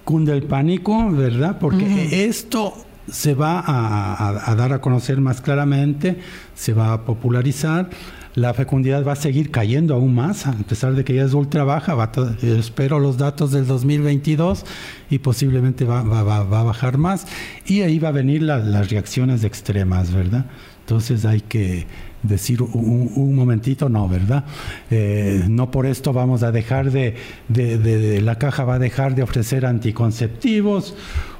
[0.06, 1.58] cunde el pánico, ¿verdad?
[1.58, 2.74] Porque esto
[3.10, 6.16] se va a, dar a conocer más claramente,
[6.54, 7.90] se va a popularizar,
[8.36, 11.64] la fecundidad va a seguir cayendo aún más, a pesar de que ya es ultra
[11.64, 14.64] baja, va espero los datos del 2022
[15.10, 17.26] y posiblemente va, va, a bajar más,
[17.66, 20.46] y ahí va a venir las reacciones extremas, ¿verdad?
[20.80, 21.84] Entonces hay que
[22.22, 24.44] decir un, momentito, no, ¿verdad?
[24.90, 27.14] Eh, no por esto vamos a dejar de,
[27.48, 30.94] de, la caja va a dejar de ofrecer anticonceptivos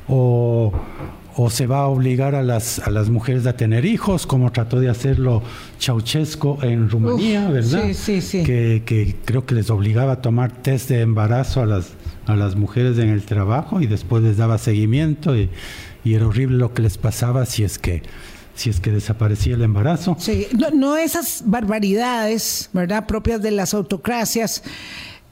[0.08, 0.72] o,
[1.36, 4.80] o se va a obligar a las, a las mujeres a tener hijos, como trató
[4.80, 5.42] de hacerlo
[5.78, 7.82] Ceausescu en Rumanía, ¿verdad?
[7.86, 8.42] Sí, sí, sí.
[8.42, 11.92] Que, que, creo que les obligaba a tomar test de embarazo a las,
[12.26, 15.50] a las mujeres en el trabajo y después les daba seguimiento y,
[16.04, 18.02] y era horrible lo que les pasaba si es que
[18.56, 20.16] si es que desaparecía el embarazo.
[20.18, 24.62] Sí, no, esas barbaridades, ¿verdad?, propias de las autocracias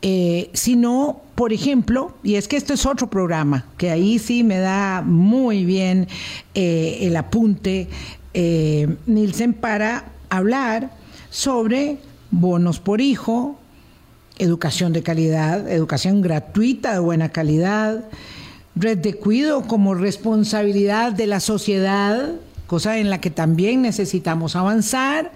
[0.06, 4.58] eh, sino, por ejemplo, y es que esto es otro programa, que ahí sí me
[4.58, 6.08] da muy bien
[6.54, 7.88] eh, el apunte,
[8.34, 10.90] eh, Nielsen, para hablar
[11.30, 11.96] sobre
[12.30, 13.58] bonos por hijo,
[14.36, 18.04] educación de calidad, educación gratuita de buena calidad,
[18.76, 22.34] red de cuidado como responsabilidad de la sociedad,
[22.66, 25.32] cosa en la que también necesitamos avanzar.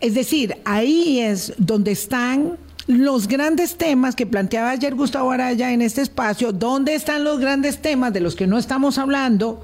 [0.00, 5.82] Es decir, ahí es donde están los grandes temas que planteaba ayer Gustavo Araya en
[5.82, 9.62] este espacio, ¿dónde están los grandes temas de los que no estamos hablando?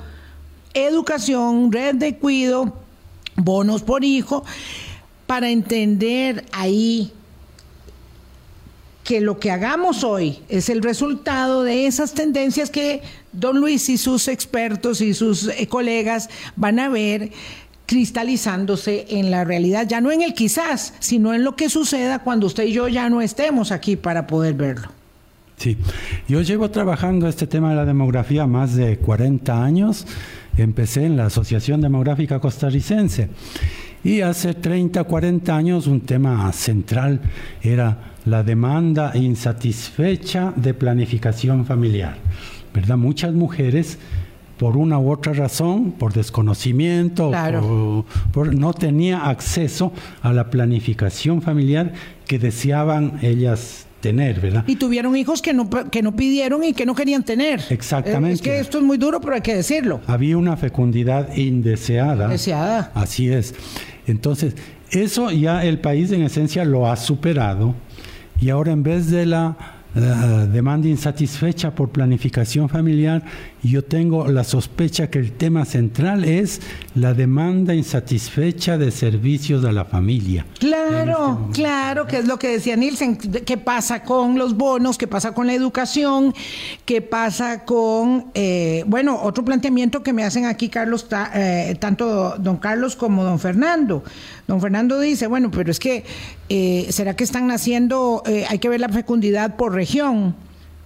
[0.75, 2.75] Educación, red de cuido,
[3.35, 4.45] bonos por hijo,
[5.27, 7.13] para entender ahí
[9.09, 13.01] que lo que hagamos hoy es el resultado de esas tendencias que
[13.33, 17.31] don Luis y sus expertos y sus eh, colegas van a ver
[17.87, 22.49] cristalizándose en la realidad, ya no en el quizás, sino en lo que suceda cuando
[22.49, 24.91] usted y yo ya no estemos aquí para poder verlo.
[25.57, 25.79] Sí,
[26.29, 30.07] yo llevo trabajando este tema de la demografía más de 40 años.
[30.59, 33.31] Empecé en la Asociación Demográfica Costarricense
[34.09, 37.21] y hace 30, 40 años un tema central
[37.61, 42.17] era la demanda insatisfecha de planificación familiar.
[42.73, 42.97] ¿Verdad?
[42.97, 43.99] Muchas mujeres
[44.57, 47.31] por una u otra razón, por desconocimiento,
[48.33, 49.93] por, no tenía acceso
[50.23, 51.93] a la planificación familiar
[52.27, 54.65] que deseaban ellas tener, ¿verdad?
[54.67, 57.61] Y tuvieron hijos que no, que no pidieron y que no querían tener.
[57.69, 58.35] Exactamente.
[58.35, 60.01] Es que esto es muy duro, pero hay que decirlo.
[60.07, 62.25] Había una fecundidad indeseada.
[62.25, 62.91] Indeseada.
[62.95, 63.55] Así es.
[64.09, 64.55] Entonces,
[64.91, 67.75] eso ya el país en esencia lo ha superado
[68.41, 69.57] y ahora en vez de la
[70.53, 73.23] demanda insatisfecha por planificación familiar
[73.63, 76.61] yo tengo la sospecha que el tema central es
[76.95, 80.47] la demanda insatisfecha de servicios a la familia.
[80.59, 85.07] Claro, este claro, que es lo que decía Nielsen, qué pasa con los bonos, qué
[85.07, 86.35] pasa con la educación,
[86.85, 92.59] qué pasa con, eh, bueno, otro planteamiento que me hacen aquí Carlos, eh, tanto don
[92.59, 94.05] Carlos como don Fernando.
[94.47, 96.05] Don Fernando dice, bueno, pero es que,
[96.49, 100.35] eh, ¿será que están naciendo, hay que ver la fecundidad por región?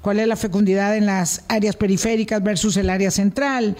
[0.03, 3.77] Cuál es la fecundidad en las áreas periféricas versus el área central.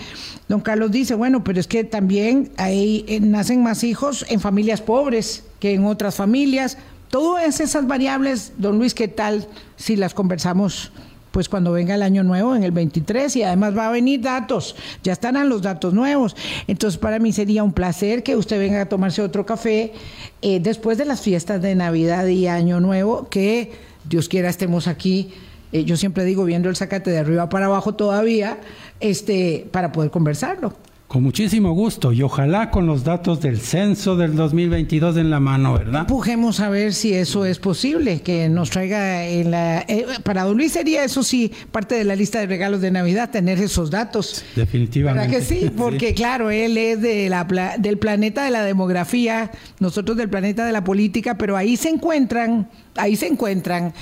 [0.49, 4.81] Don Carlos dice, bueno, pero es que también ahí eh, nacen más hijos en familias
[4.81, 6.79] pobres que en otras familias.
[7.11, 9.47] Todas esas variables, don Luis, ¿qué tal
[9.77, 10.93] si las conversamos?
[11.33, 14.77] pues cuando venga el año nuevo, en el 23, y además va a venir datos,
[15.03, 16.37] ya estarán los datos nuevos.
[16.66, 19.95] Entonces, para mí sería un placer que usted venga a tomarse otro café
[20.43, 23.73] eh, después de las fiestas de Navidad y Año Nuevo, que
[24.05, 25.33] Dios quiera estemos aquí
[25.73, 28.59] eh, yo siempre digo viendo el sacate de arriba para abajo todavía,
[29.01, 30.75] este, para poder conversarlo.
[31.12, 35.74] Con muchísimo gusto y ojalá con los datos del censo del 2022 en la mano,
[35.74, 36.00] ¿verdad?
[36.00, 39.80] Empujemos a ver si eso es posible, que nos traiga en la...
[39.80, 43.28] Eh, para Don Luis sería eso sí parte de la lista de regalos de Navidad,
[43.28, 44.42] tener esos datos.
[44.56, 45.28] Definitivamente.
[45.28, 45.70] ¿Verdad que sí?
[45.76, 47.44] Porque claro, él es de la,
[47.78, 49.50] del planeta de la demografía,
[49.80, 53.92] nosotros del planeta de la política, pero ahí se encuentran, ahí se encuentran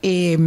[0.00, 0.38] eh,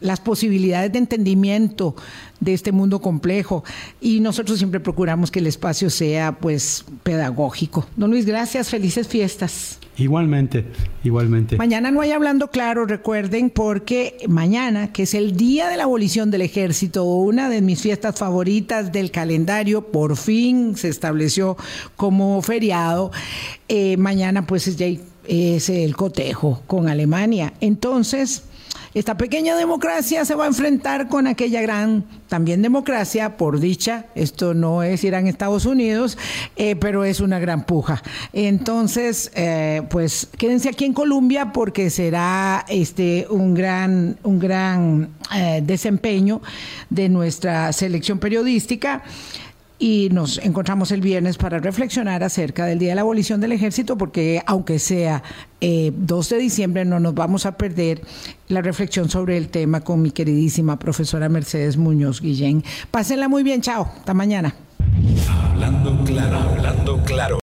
[0.00, 1.96] las posibilidades de entendimiento
[2.42, 3.64] de este mundo complejo
[4.00, 7.86] y nosotros siempre procuramos que el espacio sea pues pedagógico.
[7.96, 9.78] Don Luis, gracias, felices fiestas.
[9.96, 10.64] Igualmente,
[11.04, 11.56] igualmente.
[11.56, 16.30] Mañana no hay hablando claro, recuerden, porque mañana, que es el día de la abolición
[16.30, 21.56] del ejército, una de mis fiestas favoritas del calendario, por fin se estableció
[21.94, 23.12] como feriado.
[23.68, 27.52] Eh, mañana pues es, es el cotejo con Alemania.
[27.60, 28.44] Entonces,
[28.94, 34.52] esta pequeña democracia se va a enfrentar con aquella gran también democracia, por dicha, esto
[34.52, 36.18] no es Irán, Estados Unidos,
[36.56, 38.02] eh, pero es una gran puja.
[38.32, 45.62] Entonces, eh, pues quédense aquí en Colombia porque será este un gran, un gran eh,
[45.64, 46.42] desempeño
[46.90, 49.02] de nuestra selección periodística.
[49.78, 53.98] y nos encontramos el viernes para reflexionar acerca del Día de la Abolición del Ejército,
[53.98, 55.24] porque aunque sea
[55.60, 58.00] 2 eh, de diciembre, no nos vamos a perder
[58.52, 62.62] la reflexión sobre el tema con mi queridísima profesora Mercedes Muñoz Guillén.
[62.90, 64.54] Pásenla muy bien, chao, hasta mañana.
[65.50, 67.40] Hablando claro, hablando claro.